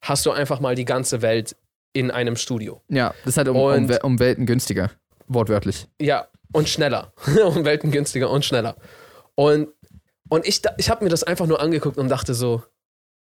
[0.00, 1.56] hast du einfach mal die ganze Welt
[1.94, 2.82] in einem Studio.
[2.88, 4.90] Ja, das ist halt um, um, Und- Wel- um Welten günstiger.
[5.28, 5.86] Wortwörtlich.
[6.00, 7.12] Ja, und schneller.
[7.46, 8.76] um Welten günstiger und schneller.
[9.34, 9.68] Und,
[10.28, 12.62] und ich, ich habe mir das einfach nur angeguckt und dachte so,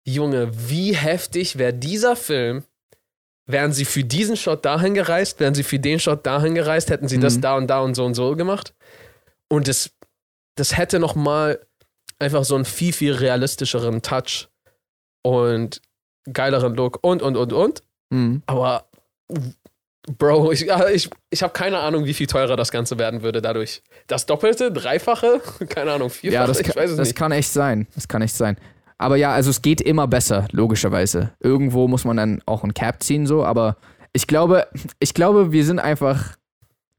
[0.06, 2.64] Junge, wie heftig wäre dieser Film,
[3.48, 7.08] wären sie für diesen Shot dahin gereist, wären sie für den Shot dahin gereist, hätten
[7.08, 7.40] sie das Mhm.
[7.40, 8.74] da und da und so und so gemacht.
[9.48, 9.90] Und das,
[10.54, 11.58] das hätte noch mal
[12.20, 14.48] einfach so einen viel, viel realistischeren Touch
[15.22, 15.80] und
[16.32, 17.82] geileren Look und, und, und, und.
[18.10, 18.42] Mhm.
[18.46, 18.84] Aber,
[20.18, 23.82] Bro, ich, ich, ich habe keine Ahnung, wie viel teurer das Ganze werden würde dadurch.
[24.06, 27.16] Das Doppelte, Dreifache, keine Ahnung, Vierfache, Ja, das, ich kann, weiß es das nicht.
[27.16, 27.86] kann echt sein.
[27.94, 28.56] Das kann echt sein.
[28.98, 31.30] Aber ja, also es geht immer besser, logischerweise.
[31.40, 33.76] Irgendwo muss man dann auch ein Cap ziehen, so, aber
[34.12, 34.66] ich glaube,
[34.98, 36.36] ich glaube, wir sind einfach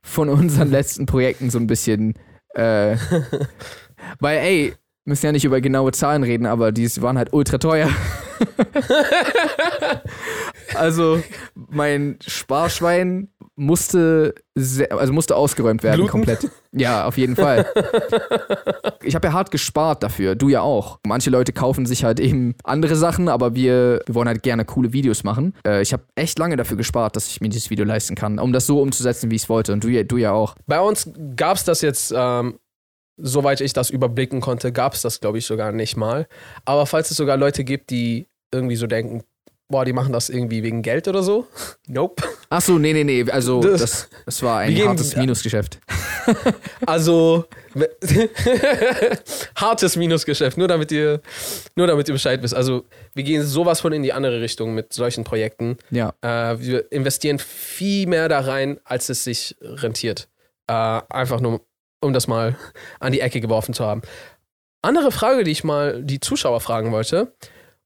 [0.02, 2.16] von unseren letzten Projekten so ein bisschen,
[2.56, 2.96] äh,
[4.20, 4.74] weil, ey,
[5.06, 7.90] müssen ja nicht über genaue Zahlen reden, aber die waren halt ultra teuer.
[10.76, 11.22] also
[11.56, 13.28] mein Sparschwein
[13.60, 16.12] musste sehr, also musste ausgeräumt werden Bluten?
[16.12, 16.50] komplett.
[16.72, 17.66] Ja, auf jeden Fall.
[19.02, 21.00] Ich habe ja hart gespart dafür, du ja auch.
[21.08, 24.94] Manche Leute kaufen sich halt eben andere Sachen, aber wir, wir wollen halt gerne coole
[24.94, 25.56] Videos machen.
[25.66, 28.52] Äh, ich habe echt lange dafür gespart, dass ich mir dieses Video leisten kann, um
[28.54, 29.74] das so umzusetzen, wie ich es wollte.
[29.74, 30.54] Und du, ja- du ja auch.
[30.68, 32.60] Bei uns gab es das jetzt, ähm,
[33.18, 36.28] soweit ich das überblicken konnte, gab es das, glaube ich, sogar nicht mal.
[36.66, 39.24] Aber falls es sogar Leute gibt, die irgendwie so denken,
[39.70, 41.48] boah, die machen das irgendwie wegen Geld oder so.
[41.88, 42.24] Nope.
[42.50, 43.26] Ach so, nee, nee, nee.
[43.32, 45.80] Also Das- das, das war ein Wir gehen- hartes Minusgeschäft.
[46.86, 47.46] Also
[49.56, 51.22] hartes Minusgeschäft, nur damit ihr,
[51.76, 52.54] nur damit ihr Bescheid wisst.
[52.54, 55.78] Also wir gehen sowas von in die andere Richtung mit solchen Projekten.
[55.90, 56.14] Ja.
[56.22, 60.30] Äh, wir investieren viel mehr da rein, als es sich rentiert.
[60.68, 61.62] Äh, einfach nur,
[62.02, 62.56] um das mal
[63.00, 64.02] an die Ecke geworfen zu haben.
[64.82, 67.34] Andere Frage, die ich mal die Zuschauer fragen wollte,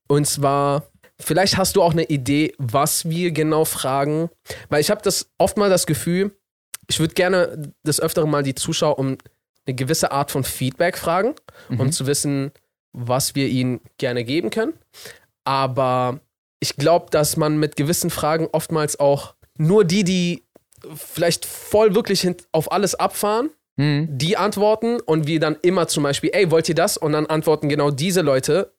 [0.06, 0.84] und zwar,
[1.24, 4.30] vielleicht hast du auch eine Idee, was wir genau fragen,
[4.68, 6.32] weil ich habe das oft mal das Gefühl,
[6.88, 9.16] ich würde gerne des Öfteren mal die Zuschauer um
[9.66, 11.34] eine gewisse Art von Feedback fragen,
[11.70, 11.92] um Mhm.
[11.92, 12.52] zu wissen,
[12.92, 14.74] was wir ihnen gerne geben können.
[15.44, 16.20] Aber
[16.60, 20.44] ich glaube, dass man mit gewissen Fragen oftmals auch nur die, die
[20.94, 24.06] vielleicht voll wirklich auf alles abfahren, Mhm.
[24.10, 26.96] die antworten und wir dann immer zum Beispiel, ey, wollt ihr das?
[26.96, 28.72] Und dann antworten genau diese Leute.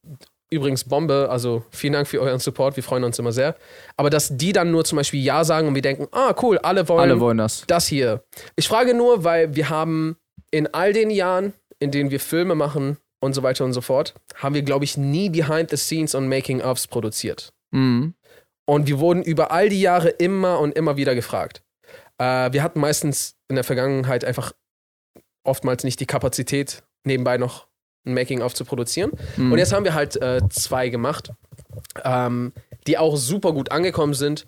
[0.52, 3.56] Übrigens Bombe, also vielen Dank für euren Support, wir freuen uns immer sehr.
[3.98, 6.88] Aber dass die dann nur zum Beispiel Ja sagen und wir denken, ah, cool, alle
[6.88, 7.64] wollen, Alle wollen das.
[7.68, 8.24] das hier.
[8.56, 10.18] Ich frage nur, weil wir haben
[10.52, 14.14] in all den Jahren, in denen wir Filme machen und so weiter und so fort,
[14.36, 17.52] haben wir, glaube ich, nie Behind the Scenes und Making-ofs produziert.
[17.72, 18.14] Mhm.
[18.68, 21.64] Und wir wurden über all die Jahre immer und immer wieder gefragt.
[22.20, 24.54] Äh, wir hatten meistens in der Vergangenheit einfach
[25.44, 27.68] oftmals nicht die Kapazität, nebenbei noch
[28.06, 29.12] ein Making-of zu produzieren.
[29.38, 29.52] Mhm.
[29.52, 31.32] Und jetzt haben wir halt äh, zwei gemacht,
[32.04, 32.54] ähm,
[32.88, 34.48] die auch super gut angekommen sind.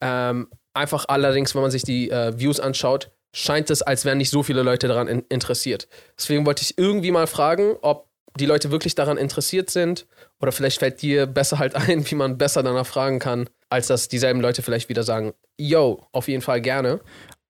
[0.00, 4.30] Ähm, einfach allerdings, wenn man sich die äh, Views anschaut, scheint es, als wären nicht
[4.30, 5.88] so viele Leute daran in interessiert.
[6.18, 8.06] Deswegen wollte ich irgendwie mal fragen, ob
[8.38, 10.06] die Leute wirklich daran interessiert sind
[10.40, 14.08] oder vielleicht fällt dir besser halt ein, wie man besser danach fragen kann, als dass
[14.08, 17.00] dieselben Leute vielleicht wieder sagen, yo, auf jeden Fall gerne.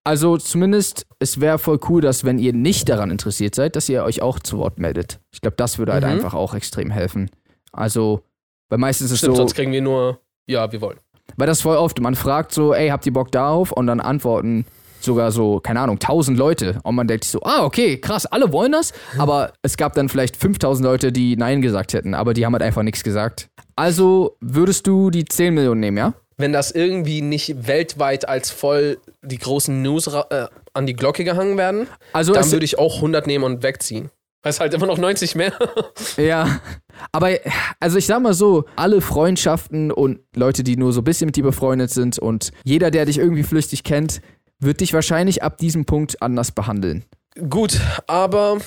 [0.06, 4.04] Also zumindest, es wäre voll cool, dass wenn ihr nicht daran interessiert seid, dass ihr
[4.04, 5.18] euch auch zu Wort meldet.
[5.32, 6.10] Ich glaube, das würde halt Mhm.
[6.10, 7.28] einfach auch extrem helfen.
[7.72, 8.22] Also,
[8.68, 10.98] weil meistens ist es Stimmt, so, sonst kriegen wir nur, ja, wir wollen.
[11.36, 13.72] weil das voll oft, man fragt so, ey, habt ihr Bock darauf?
[13.72, 14.64] Und dann antworten
[15.00, 16.78] sogar so, keine Ahnung, 1000 Leute.
[16.84, 18.92] Und man denkt sich so, ah, okay, krass, alle wollen das.
[19.18, 22.62] Aber es gab dann vielleicht 5000 Leute, die Nein gesagt hätten, aber die haben halt
[22.62, 23.48] einfach nichts gesagt.
[23.74, 26.14] Also würdest du die 10 Millionen nehmen, ja?
[26.36, 31.56] Wenn das irgendwie nicht weltweit als voll die großen News äh, an die Glocke gehangen
[31.56, 34.10] werden, Also dann würde ich auch 100 nehmen und wegziehen.
[34.44, 35.52] Ist halt immer noch 90 mehr.
[36.16, 36.60] Ja,
[37.12, 37.30] aber
[37.80, 41.36] also ich sag mal so, alle Freundschaften und Leute, die nur so ein bisschen mit
[41.36, 44.20] dir befreundet sind und jeder, der dich irgendwie flüchtig kennt,
[44.58, 47.04] wird dich wahrscheinlich ab diesem Punkt anders behandeln.
[47.50, 48.58] Gut, aber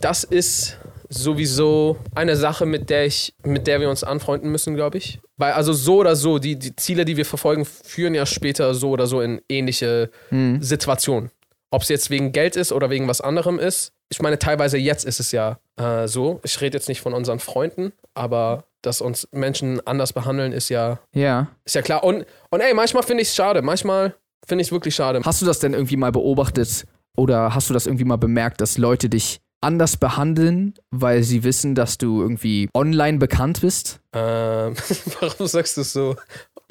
[0.00, 0.78] das ist
[1.08, 5.20] sowieso eine Sache, mit der ich, mit der wir uns anfreunden müssen, glaube ich.
[5.40, 8.90] Weil also so oder so, die, die Ziele, die wir verfolgen, führen ja später so
[8.90, 10.62] oder so in ähnliche Hm.
[10.62, 11.30] Situationen.
[11.72, 13.92] Ob es jetzt wegen Geld ist oder wegen was anderem ist.
[14.10, 16.40] Ich meine, teilweise jetzt ist es ja äh, so.
[16.42, 20.98] Ich rede jetzt nicht von unseren Freunden, aber dass uns Menschen anders behandeln, ist ja,
[21.14, 21.48] Ja.
[21.64, 22.02] ist ja klar.
[22.04, 23.62] Und, und ey, manchmal finde ich es schade.
[23.62, 24.14] Manchmal
[24.46, 25.20] finde ich es wirklich schade.
[25.24, 28.76] Hast du das denn irgendwie mal beobachtet oder hast du das irgendwie mal bemerkt, dass
[28.78, 34.00] Leute dich anders behandeln, weil sie wissen, dass du irgendwie online bekannt bist?
[34.12, 34.74] Ähm,
[35.20, 36.16] warum sagst du es so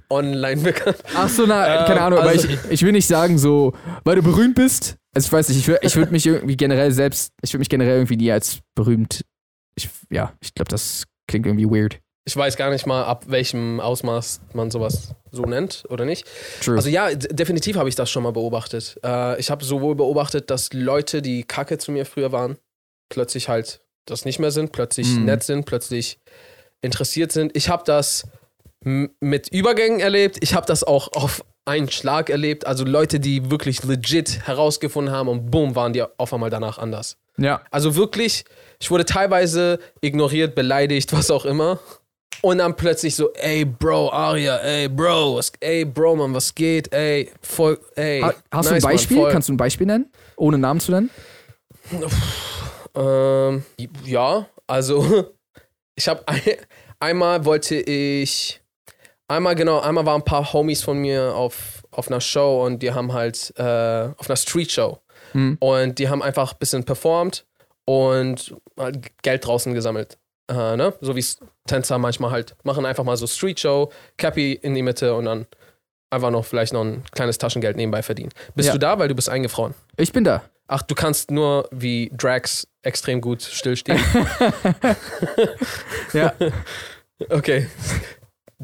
[0.10, 0.98] online bekannt?
[1.16, 3.74] Ach so, na, Ähm, keine Ahnung, aber also- ich, ich will nicht sagen so,
[4.04, 4.96] weil du berühmt bist.
[5.16, 7.70] Also ich weiß nicht, ich würde ich würd mich irgendwie generell selbst, ich würde mich
[7.70, 9.24] generell irgendwie nie als berühmt,
[9.76, 12.00] ich, ja, ich glaube, das klingt irgendwie weird.
[12.26, 16.28] Ich weiß gar nicht mal, ab welchem Ausmaß man sowas so nennt oder nicht.
[16.62, 16.76] True.
[16.76, 19.00] Also ja, definitiv habe ich das schon mal beobachtet.
[19.04, 22.58] Äh, ich habe sowohl beobachtet, dass Leute, die kacke zu mir früher waren,
[23.10, 25.26] plötzlich halt das nicht mehr sind, plötzlich Mhm.
[25.26, 26.20] nett sind, plötzlich
[26.82, 27.56] interessiert sind.
[27.56, 28.24] Ich habe das
[28.84, 30.38] mit Übergängen erlebt.
[30.42, 32.66] Ich habe das auch auf einen Schlag erlebt.
[32.66, 37.18] Also Leute, die wirklich legit herausgefunden haben und boom, waren die auf einmal danach anders.
[37.38, 37.62] ja.
[37.72, 38.46] Also wirklich,
[38.80, 41.80] ich wurde teilweise ignoriert, beleidigt, was auch immer.
[42.42, 46.92] Und dann plötzlich so, ey Bro, Aria, ey Bro, was, ey Bro, Mann, was geht,
[46.94, 48.22] ey, voll, ey.
[48.22, 49.18] Ha- Hast du ein nice, Mann, Beispiel?
[49.18, 49.32] voll.
[49.34, 50.10] Kannst du ein Beispiel nennen?
[50.38, 51.10] Ohne Namen zu nennen?
[53.00, 53.64] Ähm,
[54.04, 55.30] ja, also
[55.96, 56.42] ich habe ein,
[57.00, 58.62] einmal wollte ich,
[59.28, 62.92] einmal genau, einmal waren ein paar Homies von mir auf, auf einer Show und die
[62.92, 65.00] haben halt, äh, auf einer Street Show
[65.34, 65.58] Mhm.
[65.60, 67.46] und die haben einfach ein bisschen performt
[67.86, 70.18] und halt Geld draußen gesammelt.
[70.50, 70.94] Äh, ne?
[71.02, 71.24] So wie
[71.68, 75.46] Tänzer manchmal halt machen, einfach mal so Street Show, Cappy in die Mitte und dann
[76.10, 78.32] einfach noch vielleicht noch ein kleines Taschengeld nebenbei verdienen.
[78.56, 78.74] Bist Ja.
[78.74, 79.76] du da, weil du bist eingefroren?
[79.98, 80.42] Ich bin da.
[80.68, 84.00] Ach, du kannst nur wie Drax extrem gut stillstehen.
[86.14, 86.34] Ja.
[87.30, 87.68] okay.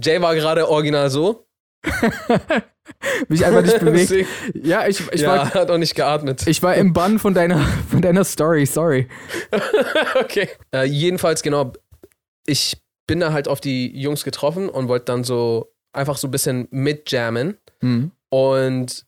[0.01, 1.47] Jay war gerade original so.
[3.27, 4.27] Mich einfach nicht bewegt.
[4.53, 6.45] Ja, ich, ich, ja, war, hat auch nicht geatmet.
[6.47, 9.07] ich war im Bann von deiner, von deiner Story, sorry.
[10.15, 10.49] okay.
[10.73, 11.73] Äh, jedenfalls, genau,
[12.45, 16.31] ich bin da halt auf die Jungs getroffen und wollte dann so einfach so ein
[16.31, 17.57] bisschen mitjammen.
[17.81, 18.11] Hm.
[18.29, 19.05] Und,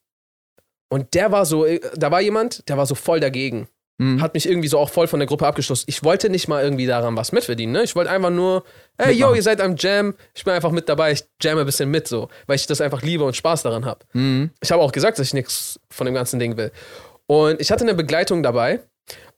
[0.89, 3.67] und der war so, äh, da war jemand, der war so voll dagegen.
[3.99, 4.21] Hm.
[4.21, 5.85] Hat mich irgendwie so auch voll von der Gruppe abgeschlossen.
[5.87, 7.83] Ich wollte nicht mal irgendwie daran was mitverdienen, ne?
[7.83, 8.63] Ich wollte einfach nur,
[8.97, 11.89] hey, yo, ihr seid am Jam, ich bin einfach mit dabei, ich jamme ein bisschen
[11.89, 14.05] mit, so, weil ich das einfach liebe und Spaß daran habe.
[14.11, 14.51] Hm.
[14.61, 16.71] Ich habe auch gesagt, dass ich nichts von dem ganzen Ding will.
[17.25, 18.81] Und ich hatte eine Begleitung dabei.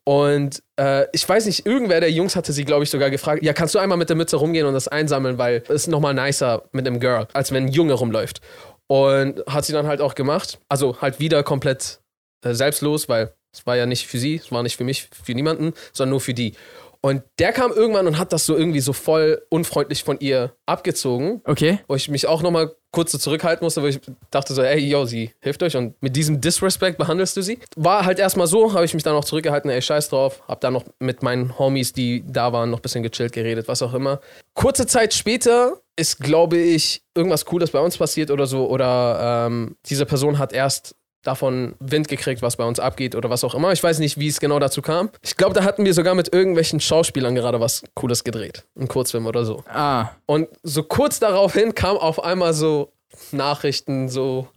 [0.04, 3.54] Und äh, ich weiß nicht, irgendwer der Jungs hatte sie, glaube ich, sogar gefragt: Ja,
[3.54, 6.64] kannst du einmal mit der Mütze rumgehen und das einsammeln, weil es ist nochmal nicer
[6.72, 8.42] mit einem Girl, als wenn ein Junge rumläuft.
[8.88, 10.60] Und hat sie dann halt auch gemacht.
[10.68, 12.00] Also halt wieder komplett
[12.44, 15.34] äh, selbstlos, weil es war ja nicht für sie, es war nicht für mich, für
[15.34, 16.54] niemanden, sondern nur für die.
[17.02, 21.42] Und der kam irgendwann und hat das so irgendwie so voll unfreundlich von ihr abgezogen
[21.46, 21.80] Okay.
[21.88, 25.06] wo ich mich auch nochmal kurz so zurückhalten musste, wo ich dachte so, ey, yo,
[25.06, 27.60] sie hilft euch und mit diesem Disrespect behandelst du sie.
[27.78, 30.74] War halt erstmal so, habe ich mich dann auch zurückgehalten, ey, scheiß drauf, hab dann
[30.74, 34.20] noch mit meinen Homies, die da waren, noch ein bisschen gechillt, geredet, was auch immer.
[34.54, 39.78] Kurze Zeit später ist, glaube ich, irgendwas Cooles bei uns passiert oder so, oder ähm,
[39.86, 43.72] diese Person hat erst davon Wind gekriegt, was bei uns abgeht oder was auch immer.
[43.72, 45.10] Ich weiß nicht, wie es genau dazu kam.
[45.22, 48.66] Ich glaube, da hatten wir sogar mit irgendwelchen Schauspielern gerade was Cooles gedreht.
[48.80, 49.64] Ein Kurzfilm oder so.
[49.68, 50.12] Ah.
[50.26, 52.94] Und so kurz daraufhin kam auf einmal so
[53.32, 54.48] Nachrichten, so,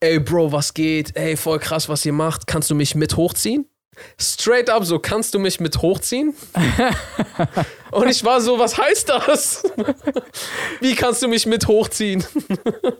[0.00, 1.16] ey Bro, was geht?
[1.16, 2.46] Ey, voll krass, was ihr macht.
[2.46, 3.69] Kannst du mich mit hochziehen?
[4.18, 6.34] Straight up so, kannst du mich mit hochziehen?
[7.90, 9.64] Und ich war so, was heißt das?
[10.80, 12.24] Wie kannst du mich mit hochziehen?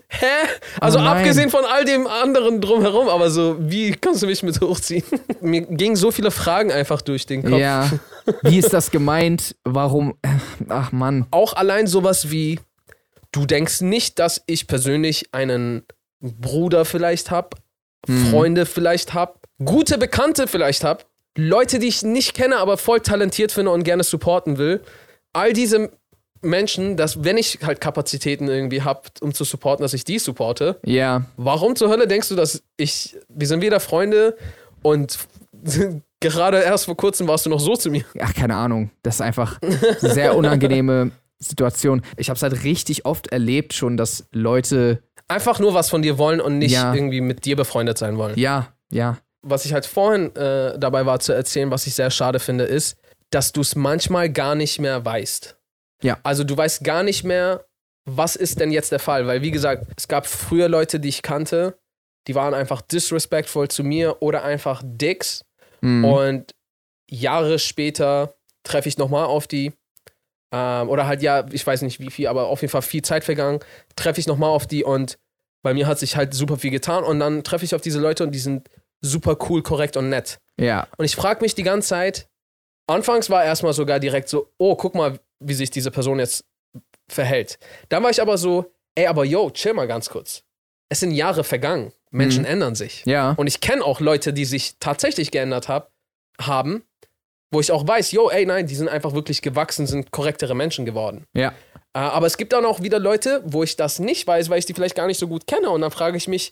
[0.09, 0.25] Hä?
[0.79, 4.59] Also Oh abgesehen von all dem anderen drumherum, aber so, wie kannst du mich mit
[4.59, 5.03] hochziehen?
[5.39, 7.59] Mir gingen so viele Fragen einfach durch den Kopf.
[7.59, 7.89] Ja.
[8.43, 9.55] Wie ist das gemeint?
[9.63, 10.17] Warum?
[10.67, 11.25] Ach Mann.
[11.31, 12.59] auch allein sowas wie,
[13.31, 15.83] du denkst nicht, dass ich persönlich einen
[16.19, 17.57] Bruder vielleicht habe,
[18.29, 21.03] Freunde vielleicht habe, gute Bekannte vielleicht habe,
[21.37, 24.81] Leute, die ich nicht kenne, aber voll talentiert finde und gerne supporten will.
[25.33, 25.91] All diese
[26.41, 30.79] Menschen, dass wenn ich halt Kapazitäten irgendwie habe, um zu supporten, dass ich die supporte,
[30.83, 31.25] Ja.
[31.37, 34.35] warum zur Hölle denkst du, dass ich, wir sind wieder Freunde
[34.81, 35.19] und
[36.19, 38.03] gerade erst vor kurzem warst du noch so zu mir.
[38.19, 38.89] Ach, keine Ahnung.
[39.03, 42.01] Das ist einfach eine sehr unangenehme Situation.
[42.17, 46.17] Ich habe es halt richtig oft erlebt schon, dass Leute, Einfach nur was von dir
[46.17, 46.93] wollen und nicht Ja.
[46.93, 48.37] irgendwie mit dir befreundet sein wollen.
[48.37, 52.39] ja, ja, was ich halt vorhin äh, dabei war zu erzählen, was ich sehr schade
[52.39, 52.97] finde, ist,
[53.31, 55.57] dass du es manchmal gar nicht mehr weißt.
[56.03, 56.19] Ja.
[56.23, 57.65] Also du weißt gar nicht mehr,
[58.05, 59.27] was ist denn jetzt der Fall?
[59.27, 61.77] Weil, wie gesagt, es gab früher Leute, die ich kannte,
[62.27, 65.45] die waren einfach disrespectful zu mir oder einfach Dicks.
[65.81, 66.05] Mhm.
[66.05, 66.51] Und
[67.09, 69.73] Jahre später treffe ich nochmal auf die.
[70.53, 73.23] Ähm, oder halt, ja, ich weiß nicht wie viel, aber auf jeden Fall viel Zeit
[73.23, 73.59] vergangen.
[73.95, 75.17] Treffe ich nochmal auf die und
[75.63, 77.03] bei mir hat sich halt super viel getan.
[77.03, 78.67] Und dann treffe ich auf diese Leute und die sind
[79.01, 80.39] super cool, korrekt und nett.
[80.59, 82.27] ja, Und ich frage mich die ganze Zeit,
[82.87, 86.43] anfangs war erstmal sogar direkt so, oh, guck mal, wie sich diese Person jetzt
[87.09, 87.57] verhält.
[87.89, 90.43] Dann war ich aber so, ey, aber yo, chill mal ganz kurz.
[90.89, 91.93] Es sind Jahre vergangen.
[92.11, 92.49] Menschen Mhm.
[92.49, 93.03] ändern sich.
[93.05, 95.91] ja, Und ich kenne auch Leute, die sich tatsächlich geändert hab,
[96.39, 96.83] haben,
[97.51, 100.85] wo ich auch weiß, yo, ey, nein, die sind einfach wirklich gewachsen, sind korrektere Menschen
[100.85, 101.25] geworden.
[101.33, 101.53] ja,
[101.93, 104.65] Äh, aber es gibt dann auch wieder Leute, wo ich das nicht weiß, weil ich
[104.65, 105.69] die vielleicht gar nicht so gut kenne.
[105.69, 106.51] Und dann frage ich mich,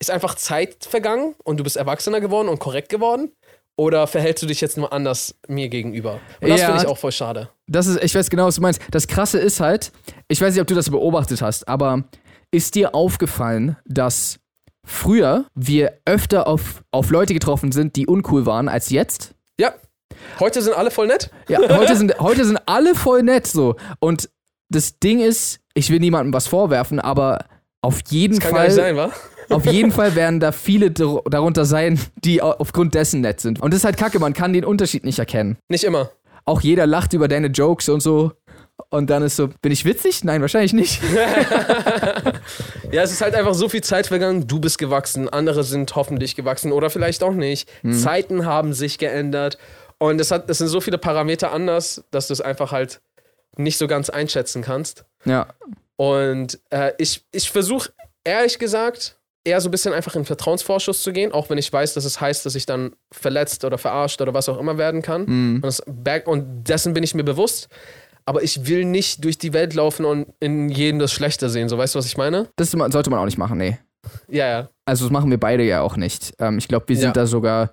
[0.00, 3.32] ist einfach Zeit vergangen und du bist erwachsener geworden und korrekt geworden?
[3.76, 6.20] Oder verhältst du dich jetzt nur anders mir gegenüber?
[6.42, 6.66] Und das Ja.
[6.66, 7.48] finde ich auch voll schade.
[7.66, 8.80] das ist, ich weiß genau, was du meinst.
[8.90, 9.92] Das Krasse ist halt,
[10.28, 12.04] ich weiß nicht, ob du das beobachtet hast, aber
[12.50, 14.38] ist dir aufgefallen, dass
[14.86, 19.34] früher wir öfter auf, auf Leute getroffen sind, die uncool waren, als jetzt?
[19.58, 19.72] Ja.
[20.40, 21.30] Heute sind alle voll nett.
[21.48, 23.76] Ja, heute sind, heute sind alle voll nett so.
[24.00, 24.28] Und
[24.68, 27.46] das Ding ist, ich will niemandem was vorwerfen, aber
[27.82, 29.10] auf jeden Kann gar nicht Fall, sein, wa?
[29.50, 33.60] Auf jeden Fall werden da viele dar- darunter sein, die au- aufgrund dessen nett sind.
[33.60, 35.56] Und das ist halt kacke, man kann den Unterschied nicht erkennen.
[35.68, 36.10] Nicht immer.
[36.44, 38.32] Auch jeder lacht über deine Jokes und so.
[38.88, 40.24] Und dann ist so, bin ich witzig?
[40.24, 41.00] Nein, wahrscheinlich nicht.
[42.92, 44.46] Ja, es ist halt einfach so viel Zeit vergangen.
[44.48, 47.68] Du bist gewachsen, andere sind hoffentlich gewachsen oder vielleicht auch nicht.
[47.92, 49.58] Zeiten haben sich geändert.
[49.98, 53.00] Und es, hat, es sind so viele Parameter anders, dass du es einfach halt
[53.56, 55.04] nicht so ganz einschätzen kannst.
[55.24, 55.48] Ja.
[55.96, 57.90] Und äh, ich, ich versuche,
[58.24, 61.94] ehrlich gesagt, eher so ein bisschen einfach in Vertrauensvorschuss zu gehen, auch wenn ich weiß,
[61.94, 65.24] dass es heißt, dass ich dann verletzt oder verarscht oder was auch immer werden kann.
[65.24, 65.54] Mhm.
[65.56, 65.80] Und, das
[66.26, 67.68] und dessen bin ich mir bewusst.
[68.26, 71.68] Aber ich will nicht durch die Welt laufen und in jedem das Schlechte sehen.
[71.68, 72.48] So, weißt du, was ich meine?
[72.56, 73.78] Das sollte man auch nicht machen, nee.
[74.28, 74.68] Ja, ja.
[74.84, 76.32] Also das machen wir beide ja auch nicht.
[76.38, 77.12] Ähm, ich glaube, wir sind Ja.
[77.12, 77.72] da sogar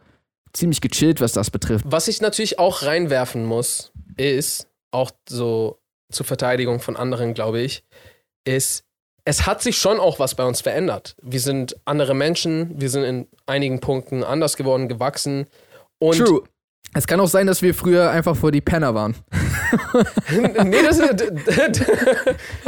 [0.54, 1.86] ziemlich gechillt, was das betrifft.
[1.88, 5.80] Was ich natürlich auch reinwerfen muss, ist, auch so
[6.12, 7.84] zur Verteidigung von anderen, glaube ich,
[8.46, 8.84] ist,
[9.28, 11.18] es hat sich schon auch was bei uns verändert.
[11.22, 15.48] Wir sind andere Menschen, wir sind in einigen Punkten anders geworden, gewachsen.
[16.00, 16.44] Und True.
[16.94, 19.16] Es kann auch sein, dass wir früher einfach vor die Penner waren.
[20.64, 21.02] nee, das,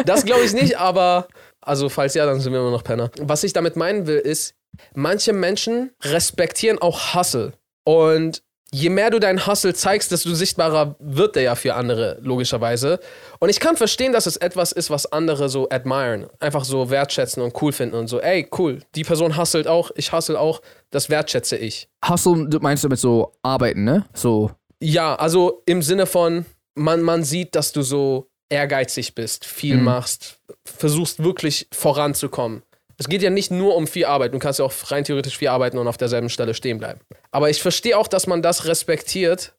[0.06, 1.30] das glaube ich nicht, aber
[1.62, 3.10] also falls ja, dann sind wir immer noch Penner.
[3.22, 4.54] Was ich damit meinen will, ist,
[4.94, 7.54] manche Menschen respektieren auch Hustle.
[7.86, 13.00] Und je mehr du deinen Hustle zeigst, desto sichtbarer wird der ja für andere, logischerweise.
[13.40, 16.28] Und ich kann verstehen, dass es etwas ist, was andere so admiren.
[16.40, 20.12] Einfach so wertschätzen und cool finden und so, ey, cool, die Person hustelt auch, ich
[20.12, 20.62] hustle auch,
[20.92, 21.90] das wertschätze ich.
[22.08, 24.06] Hustle, du meinst damit so arbeiten, ne?
[24.14, 24.52] So,
[24.82, 26.46] Ja, also im Sinne von,
[26.76, 29.84] man, man sieht, dass du so ehrgeizig bist, viel Mhm.
[29.84, 32.64] machst, versuchst wirklich voranzukommen.
[33.00, 35.48] Es geht ja nicht nur um viel Arbeit, du kannst ja auch rein theoretisch viel
[35.48, 37.00] arbeiten und auf derselben Stelle stehen bleiben.
[37.32, 39.54] Aber ich verstehe auch, dass man das respektiert,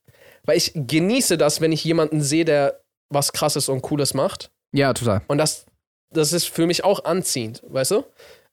[0.44, 4.50] weil ich genieße das, wenn ich jemanden sehe, der was krasses und cooles macht.
[4.72, 5.22] ja, total.
[5.26, 5.66] Und das,
[6.12, 8.04] das ist für mich auch anziehend, weißt du?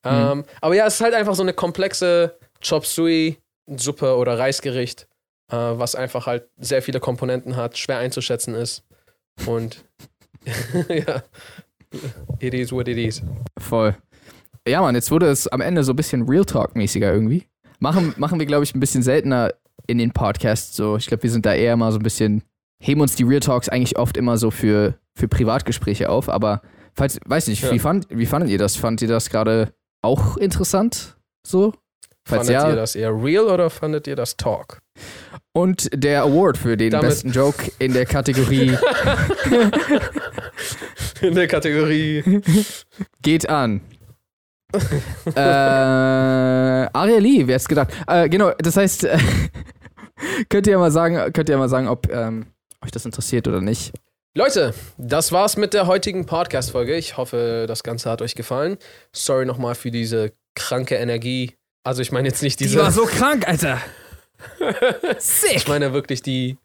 [0.04, 5.08] Ähm, aber ja, es ist halt einfach so eine komplexe Chop Suey, Suppe oder Reisgericht,
[5.52, 8.84] äh, was einfach halt sehr viele Komponenten hat, schwer einzuschätzen ist.
[9.46, 9.84] Und
[10.90, 11.24] ja,
[12.40, 13.22] it is what it is.
[13.60, 13.96] Voll.
[14.68, 17.46] Ja, Mann, jetzt wurde es am Ende so ein bisschen Real Talk-mäßiger irgendwie.
[17.80, 19.54] Machen, machen wir, glaube ich, ein bisschen seltener
[19.88, 20.76] in den Podcasts.
[20.76, 22.44] So, ich glaube, wir sind da eher mal so ein bisschen,
[22.82, 26.30] heben uns die Real Talks eigentlich oft immer so für, für Privatgespräche auf.
[26.30, 26.62] Aber
[26.94, 27.72] falls, weiß nicht, Ja.
[27.72, 28.76] wie, fand, wie fandet ihr das?
[28.76, 31.18] Fandet ihr das gerade auch interessant?
[31.46, 31.74] So?
[32.26, 34.80] Falls Fandet ja, ihr das eher real oder fandet ihr das Talk?
[35.54, 38.72] und der Award für den Damit- besten Joke in der Kategorie
[41.22, 42.42] In der Kategorie.
[43.22, 43.82] geht an.
[44.74, 47.90] Äh, Aria Lee, wer hätte gedacht?
[48.08, 49.18] Äh, genau, das heißt, äh,
[50.50, 52.48] könnt ihr ja mal sagen, könnt ihr mal sagen, ob ähm,
[52.84, 53.94] euch das interessiert oder nicht.
[54.36, 56.96] Leute, das war's mit der heutigen Podcast-Folge.
[56.96, 58.78] Ich hoffe, das Ganze hat euch gefallen.
[59.12, 61.56] Sorry nochmal für diese kranke Energie.
[61.84, 62.92] Also ich meine jetzt nicht diese.
[62.92, 63.82] so krank, Alter.
[65.18, 65.56] Sick.
[65.56, 66.58] Ich meine wirklich die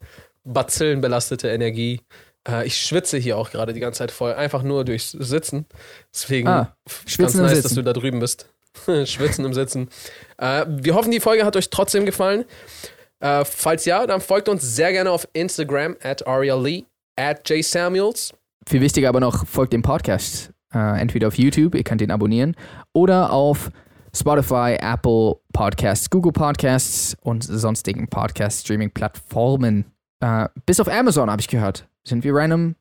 [0.43, 2.01] bazillenbelastete Energie.
[2.47, 5.65] Äh, ich schwitze hier auch gerade die ganze Zeit voll, einfach nur durchs Sitzen.
[6.13, 6.75] Deswegen Ah,
[7.17, 7.63] ganz nice, Sitzen.
[7.63, 8.47] dass du da drüben bist.
[9.05, 9.89] Schwitzen im Sitzen.
[10.37, 12.45] Äh, wir hoffen, die Folge hat euch trotzdem gefallen.
[13.19, 16.85] Äh, falls ja, dann folgt uns sehr gerne auf Instagram at Aria Lee,
[17.15, 18.33] at J Samuels.
[18.67, 20.51] Viel wichtiger aber noch, folgt dem Podcast.
[20.73, 22.55] Äh, entweder auf YouTube, ihr könnt ihn abonnieren,
[22.93, 23.69] oder auf
[24.15, 29.85] Spotify, Apple Podcasts, Google Podcasts und sonstigen Podcast-Streaming-Plattformen.
[30.19, 31.87] Äh, bis auf Amazon, habe ich gehört.
[32.05, 32.75] Sind wir random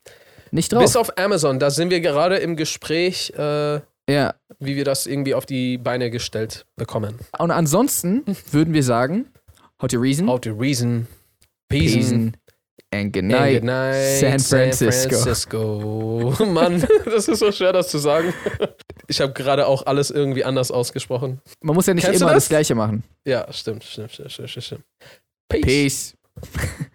[0.52, 0.82] nicht drauf.
[0.82, 4.34] Bis auf Amazon, da sind wir gerade im Gespräch, äh, ja.
[4.58, 7.18] wie wir das irgendwie auf die Beine gestellt bekommen.
[7.38, 9.28] Und ansonsten würden wir sagen,
[9.80, 11.06] how to reason, How to reason,
[11.68, 12.36] peace, reason
[12.92, 13.54] and good and night.
[13.54, 15.16] good night, San Francisco.
[15.16, 16.34] Francisco.
[16.52, 18.34] Mann, das ist so schwer, das zu sagen.
[19.08, 21.40] Ich habe gerade auch alles irgendwie anders ausgesprochen.
[21.62, 22.44] Man muss ja nicht Kennst immer das?
[22.44, 22.48] das?
[22.50, 23.04] Gleiche machen.
[23.26, 24.84] Ja, stimmt, stimmt, stimmt, stimmt, stimmt.
[25.48, 25.62] Peace.
[25.62, 26.16] Peace.